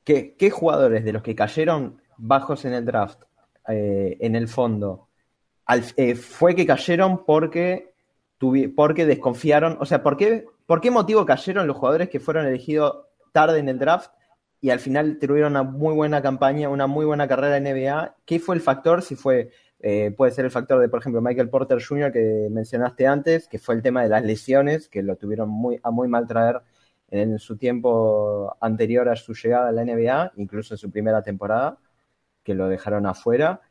[0.05, 3.21] qué jugadores de los que cayeron bajos en el draft,
[3.67, 5.09] eh, en el fondo,
[5.97, 7.91] eh, fue que cayeron porque,
[8.39, 12.45] tuvi- porque desconfiaron, o sea, ¿por qué, ¿por qué motivo cayeron los jugadores que fueron
[12.45, 14.11] elegidos tarde en el draft
[14.61, 18.15] y al final tuvieron una muy buena campaña, una muy buena carrera en NBA.
[18.25, 19.03] ¿Qué fue el factor?
[19.03, 22.11] Si fue, eh, puede ser el factor de, por ejemplo, Michael Porter Jr.
[22.11, 25.91] que mencionaste antes, que fue el tema de las lesiones, que lo tuvieron muy, a
[25.91, 26.61] muy mal traer
[27.11, 31.77] en su tiempo anterior a su llegada a la NBA, incluso en su primera temporada,
[32.43, 33.61] que lo dejaron afuera.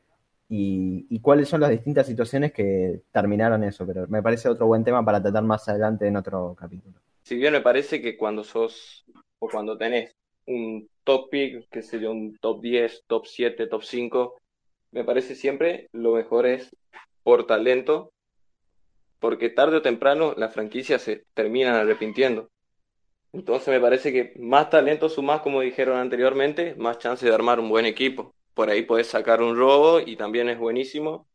[0.48, 4.84] Y, y cuáles son las distintas situaciones que terminaron eso, pero me parece otro buen
[4.84, 6.94] tema para tratar más adelante en otro capítulo.
[7.22, 9.04] Si bien me parece que cuando sos
[9.38, 10.14] o cuando tenés
[10.46, 14.40] un top pick, que sería un top 10, top 7, top 5,
[14.92, 16.70] me parece siempre lo mejor es
[17.22, 18.12] por talento,
[19.18, 22.50] porque tarde o temprano las franquicias se terminan arrepintiendo.
[23.32, 27.68] Entonces me parece que más talento sumás, como dijeron anteriormente, más chance de armar un
[27.68, 28.34] buen equipo.
[28.54, 31.26] Por ahí podés sacar un robo y también es buenísimo,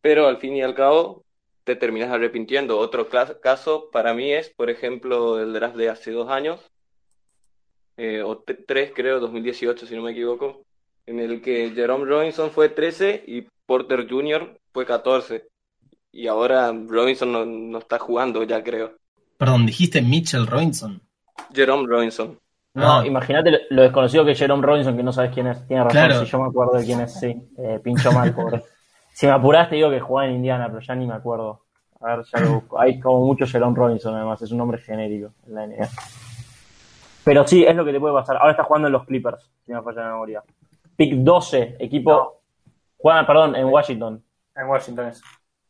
[0.00, 1.24] pero al fin y al cabo
[1.64, 2.78] te terminas arrepintiendo.
[2.78, 6.60] Otro caso para mí es, por ejemplo, el draft de hace dos años,
[7.96, 10.64] eh, o tres creo, 2018 si no me equivoco,
[11.06, 14.58] en el que Jerome Robinson fue 13 y Porter Jr.
[14.72, 15.46] fue 14.
[16.12, 18.96] Y ahora Robinson no, no está jugando ya creo.
[19.36, 21.00] Perdón, dijiste Mitchell Robinson.
[21.54, 22.38] Jerome Robinson.
[22.74, 23.06] No, Ah.
[23.06, 25.66] imagínate lo, lo desconocido que es Jerome Robinson, que no sabes quién es.
[25.66, 26.20] Tiene razón, Claro.
[26.20, 27.36] si yo me acuerdo de quién es, sí.
[27.58, 28.62] Eh, pincho mal, pobre.
[29.12, 31.62] Si me apuraste, digo que jugaba en Indiana, pero ya ni me acuerdo.
[32.00, 32.80] A ver, ya lo busco.
[32.80, 35.88] Hay como mucho Jerome Robinson, además, es un nombre genérico en la NBA.
[37.24, 38.36] Pero sí, es lo que te puede pasar.
[38.38, 40.42] Ahora está jugando en los Clippers, si no me falla la memoria.
[40.96, 42.40] Pick 12, equipo.
[42.96, 44.22] Juega, perdón, en Washington.
[44.56, 45.22] En Washington es.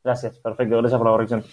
[0.05, 1.45] Gracias, perfecto, gracias por la corrección.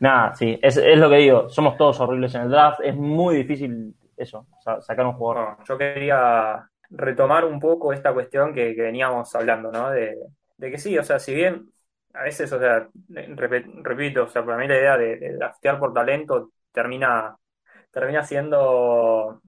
[0.00, 3.36] Nada, sí, es, es lo que digo, somos todos horribles en el draft, es muy
[3.36, 5.58] difícil eso, sa- sacar un jugador.
[5.64, 9.90] Yo quería retomar un poco esta cuestión que, veníamos hablando, ¿no?
[9.90, 10.16] De,
[10.58, 11.70] que sí, o sea, si bien
[12.14, 16.50] a veces, o sea, repito, o sea, para mí la idea de, de por talento
[16.72, 17.36] termina,
[17.90, 19.40] termina siendo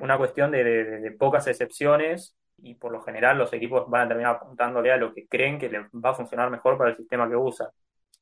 [0.00, 4.92] una cuestión de, pocas excepciones y por lo general los equipos van a terminar apuntándole
[4.92, 7.68] a lo que creen que les va a funcionar mejor para el sistema que usan.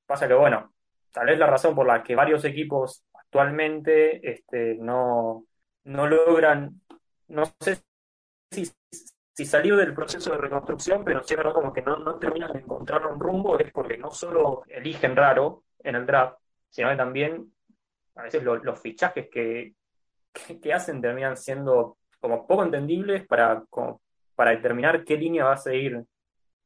[0.07, 0.73] Pasa que, bueno,
[1.11, 5.45] tal vez la razón por la que varios equipos actualmente este, no,
[5.87, 6.81] no logran,
[7.29, 7.79] no sé
[8.51, 8.71] si,
[9.33, 12.53] si salir del proceso de reconstrucción, pero sí es verdad como que no, no terminan
[12.53, 16.39] de encontrar un rumbo, es porque no solo eligen raro en el draft,
[16.71, 17.53] sino que también
[18.17, 19.75] a veces lo- los fichajes que,
[20.33, 23.63] que, que hacen terminan siendo como poco entendibles para,
[24.35, 26.03] para determinar qué línea va a seguir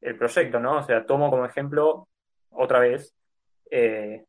[0.01, 0.79] el proyecto, ¿no?
[0.79, 2.09] O sea, tomo como ejemplo,
[2.51, 3.15] otra vez,
[3.71, 4.25] eh,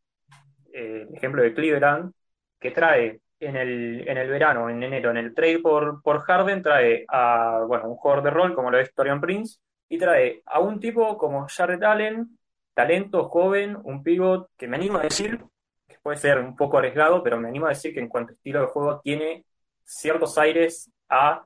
[0.74, 2.12] eh, el ejemplo de Cleveland,
[2.60, 6.62] que trae en el, en el verano, en enero, en el trade por, por Harden,
[6.62, 10.60] trae a bueno, un jugador de rol como lo es Torian Prince, y trae a
[10.60, 12.38] un tipo como Jarrett Allen,
[12.74, 15.44] talento, joven, un pivot que me animo a decir,
[15.88, 18.36] que puede ser un poco arriesgado, pero me animo a decir que en cuanto a
[18.36, 19.44] estilo de juego tiene
[19.84, 21.44] ciertos aires a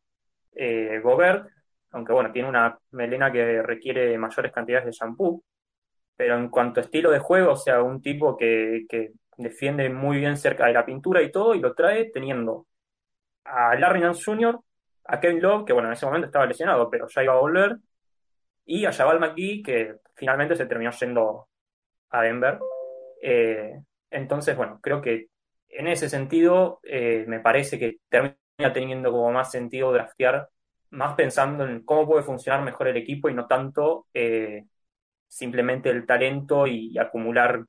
[0.53, 1.47] eh, Gobert,
[1.91, 5.43] aunque bueno, tiene una melena que requiere mayores cantidades de shampoo,
[6.17, 8.85] pero en cuanto a estilo de juego, o sea, un tipo que
[9.37, 12.67] defiende muy bien cerca de la pintura y todo, y lo trae teniendo
[13.45, 14.59] a Larry Nance Jr.,
[15.05, 17.77] a Kevin Love, que bueno, en ese momento estaba lesionado, pero ya iba a volver,
[18.65, 21.47] y a Jabal McGee, que finalmente se terminó yendo
[22.09, 22.59] a Denver.
[23.21, 23.79] Eh,
[24.09, 25.27] entonces, bueno, creo que
[25.69, 28.37] en ese sentido eh, me parece que termina
[28.73, 30.49] teniendo como más sentido draftear,
[30.91, 34.65] más pensando en cómo puede funcionar mejor el equipo y no tanto eh,
[35.27, 37.65] simplemente el talento y, y acumular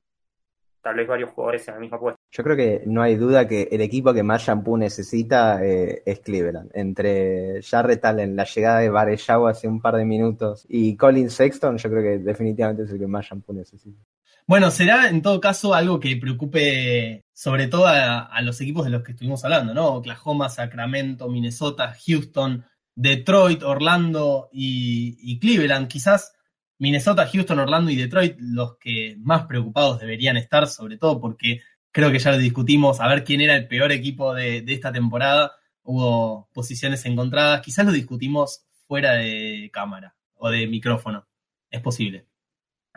[0.81, 2.19] tal vez varios jugadores en el mismo puesto.
[2.31, 6.19] Yo creo que no hay duda que el equipo que más shampoo necesita eh, es
[6.19, 6.71] Cleveland.
[6.73, 11.77] Entre Jarrett Allen, la llegada de Varejao hace un par de minutos y Colin Sexton,
[11.77, 14.01] yo creo que definitivamente es el que más shampoo necesita.
[14.45, 19.03] Bueno, será en todo caso algo que preocupe sobre todo a, los equipos de los
[19.03, 19.87] que estuvimos hablando, ¿no?
[19.95, 22.63] Oklahoma, Sacramento, Minnesota, Houston,
[22.95, 25.89] Detroit, Orlando y, y Cleveland.
[25.89, 26.36] Quizás
[26.79, 31.61] Minnesota, Houston, Orlando y Detroit los que más preocupados deberían estar, sobre todo porque
[31.91, 35.53] creo que ya lo discutimos, a ver quién era el peor equipo de, esta temporada.
[35.83, 41.27] Hubo posiciones encontradas, quizás lo discutimos fuera de cámara o de micrófono.
[41.69, 42.27] Es posible.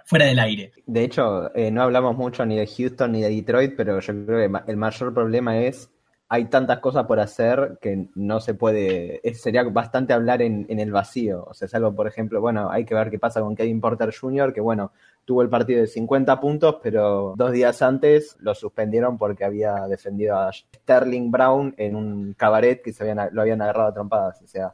[0.05, 0.73] Fuera del aire.
[0.87, 4.51] De hecho, eh, no hablamos mucho ni de Houston ni de Detroit, pero yo creo
[4.51, 5.91] que el mayor problema es
[6.33, 11.45] hay tantas cosas por hacer que no se puede, sería bastante hablar en, el vacío.
[11.45, 14.15] O sea, es algo, por ejemplo, bueno, hay que ver qué pasa con Kevin Porter
[14.15, 14.93] Jr., que bueno,
[15.25, 20.39] tuvo el partido de 50 puntos, pero dos días antes lo suspendieron porque había defendido
[20.39, 24.41] a Sterling Brown en un cabaret que se habían, lo habían agarrado a trompadas.
[24.41, 24.73] O sea,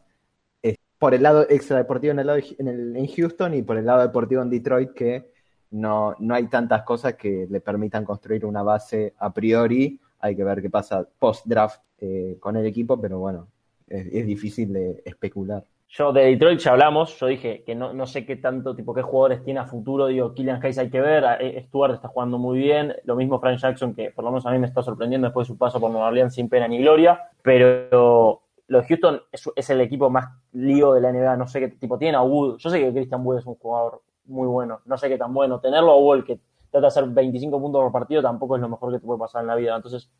[0.61, 2.29] es por el lado extradeportivo en, el
[2.59, 5.33] en, el, en Houston y por el lado deportivo en Detroit que
[5.71, 10.45] no, no hay tantas cosas que le permitan construir una base a priori hay que
[10.45, 13.49] ver qué pasa post-draft eh, con el equipo, pero bueno,
[13.89, 15.65] es, difícil de especular.
[15.89, 19.03] Yo de Detroit ya hablamos, yo dije que no, no sé qué tanto, tipo, qué
[19.03, 22.59] jugadores tiene a futuro, digo, Killian Hayes hay que ver, eh, Stuart está jugando muy
[22.59, 25.47] bien, lo mismo Frank Jackson, que por lo menos a mí me está sorprendiendo después
[25.47, 29.71] de su paso por Nueva Orleans sin pena ni gloria, pero lo de Houston es,
[29.71, 32.69] el equipo más lío de la NBA, no sé qué tipo tiene a Wood, yo
[32.69, 35.93] sé que Christian Wood es un jugador muy bueno, no sé qué tan bueno, tenerlo
[35.93, 36.41] a Wood que
[36.81, 39.43] trata de hacer 25 puntos por partido tampoco es lo mejor que te puede pasar
[39.43, 39.75] en la vida.
[39.75, 40.11] Entonces,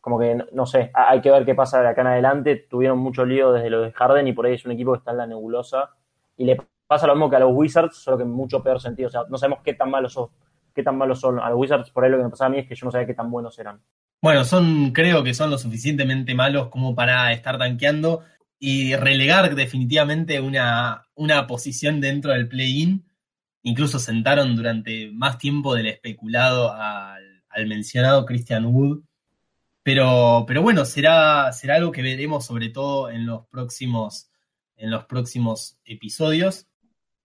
[0.00, 2.66] como que, no, sé, hay que ver qué pasa de acá en adelante.
[2.68, 5.10] Tuvieron mucho lío desde lo de Harden y por ahí es un equipo que está
[5.10, 5.90] en la nebulosa.
[6.36, 6.56] Y le
[6.86, 9.08] pasa lo mismo que a los Wizards, solo que en mucho peor sentido.
[9.08, 10.28] O sea, no sabemos qué tan malos son.
[10.74, 11.40] Qué tan malos son.
[11.40, 12.90] A los Wizards, por ahí lo que me pasa a mí es que yo no
[12.90, 13.80] sabía qué tan buenos eran.
[14.22, 18.22] Bueno, son, creo que son lo suficientemente malos como para estar tanqueando
[18.58, 23.07] y relegar definitivamente una, una posición dentro del play-in
[23.68, 29.02] Incluso sentaron durante más tiempo del especulado al, mencionado Christian Wood.
[29.82, 34.30] Pero, pero bueno, será, será algo que veremos sobre todo en los próximos,
[34.76, 36.66] en los próximos episodios.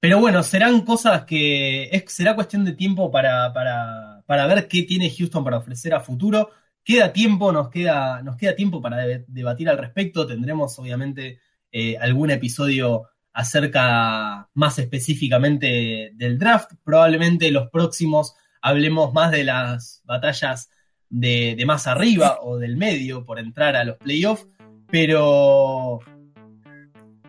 [0.02, 5.46] Pero bueno, serán cosas que será cuestión de tiempo para, para, ver qué tiene Houston
[5.46, 6.50] para ofrecer a futuro.
[6.84, 10.28] Queda tiempo, nos queda, nos queda tiempo para debatir al respecto.
[10.28, 11.40] Tendremos obviamente
[11.72, 16.72] eh, algún episodio acerca más específicamente del draft.
[16.84, 20.70] Probablemente los próximos hablemos más de las batallas
[21.10, 24.48] de, más arriba o del medio por entrar a los playoffs.
[24.88, 26.00] Pero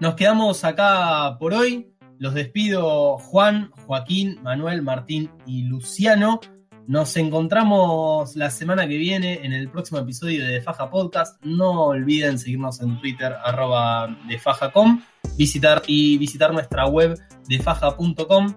[0.01, 1.91] nos quedamos acá por hoy.
[2.19, 6.41] Los despido Juan, Joaquín, Manuel, Martín y Luciano.
[6.87, 11.43] Nos encontramos la semana que viene en el próximo episodio de Faja Podcast.
[11.45, 15.01] No olviden seguirnos en Twitter, arroba de Fajacom
[15.37, 17.19] visitar y visitar nuestra web
[17.49, 18.55] de faja.com,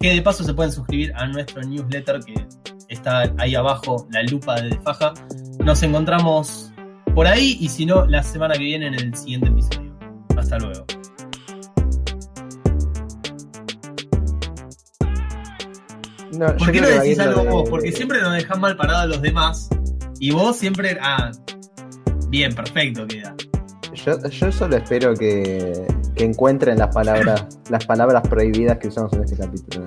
[0.00, 2.46] que de paso se pueden suscribir a nuestro newsletter que
[2.88, 5.14] está ahí abajo, la lupa de Faja.
[5.60, 6.72] Nos encontramos
[7.14, 9.96] por ahí y si no, la semana que viene en el siguiente episodio.
[10.36, 10.86] Hasta luego.
[16.30, 17.68] ¿Por qué no decís algo vos?
[17.68, 19.68] Porque siempre nos dejan mal parados a los demás
[20.20, 20.98] y vos siempre.
[21.00, 21.30] Ah,
[22.28, 23.34] bien, perfecto queda.
[24.30, 29.36] Yo, solo espero que, que encuentren las palabras, las palabras prohibidas que usamos en este
[29.36, 29.84] capítulo.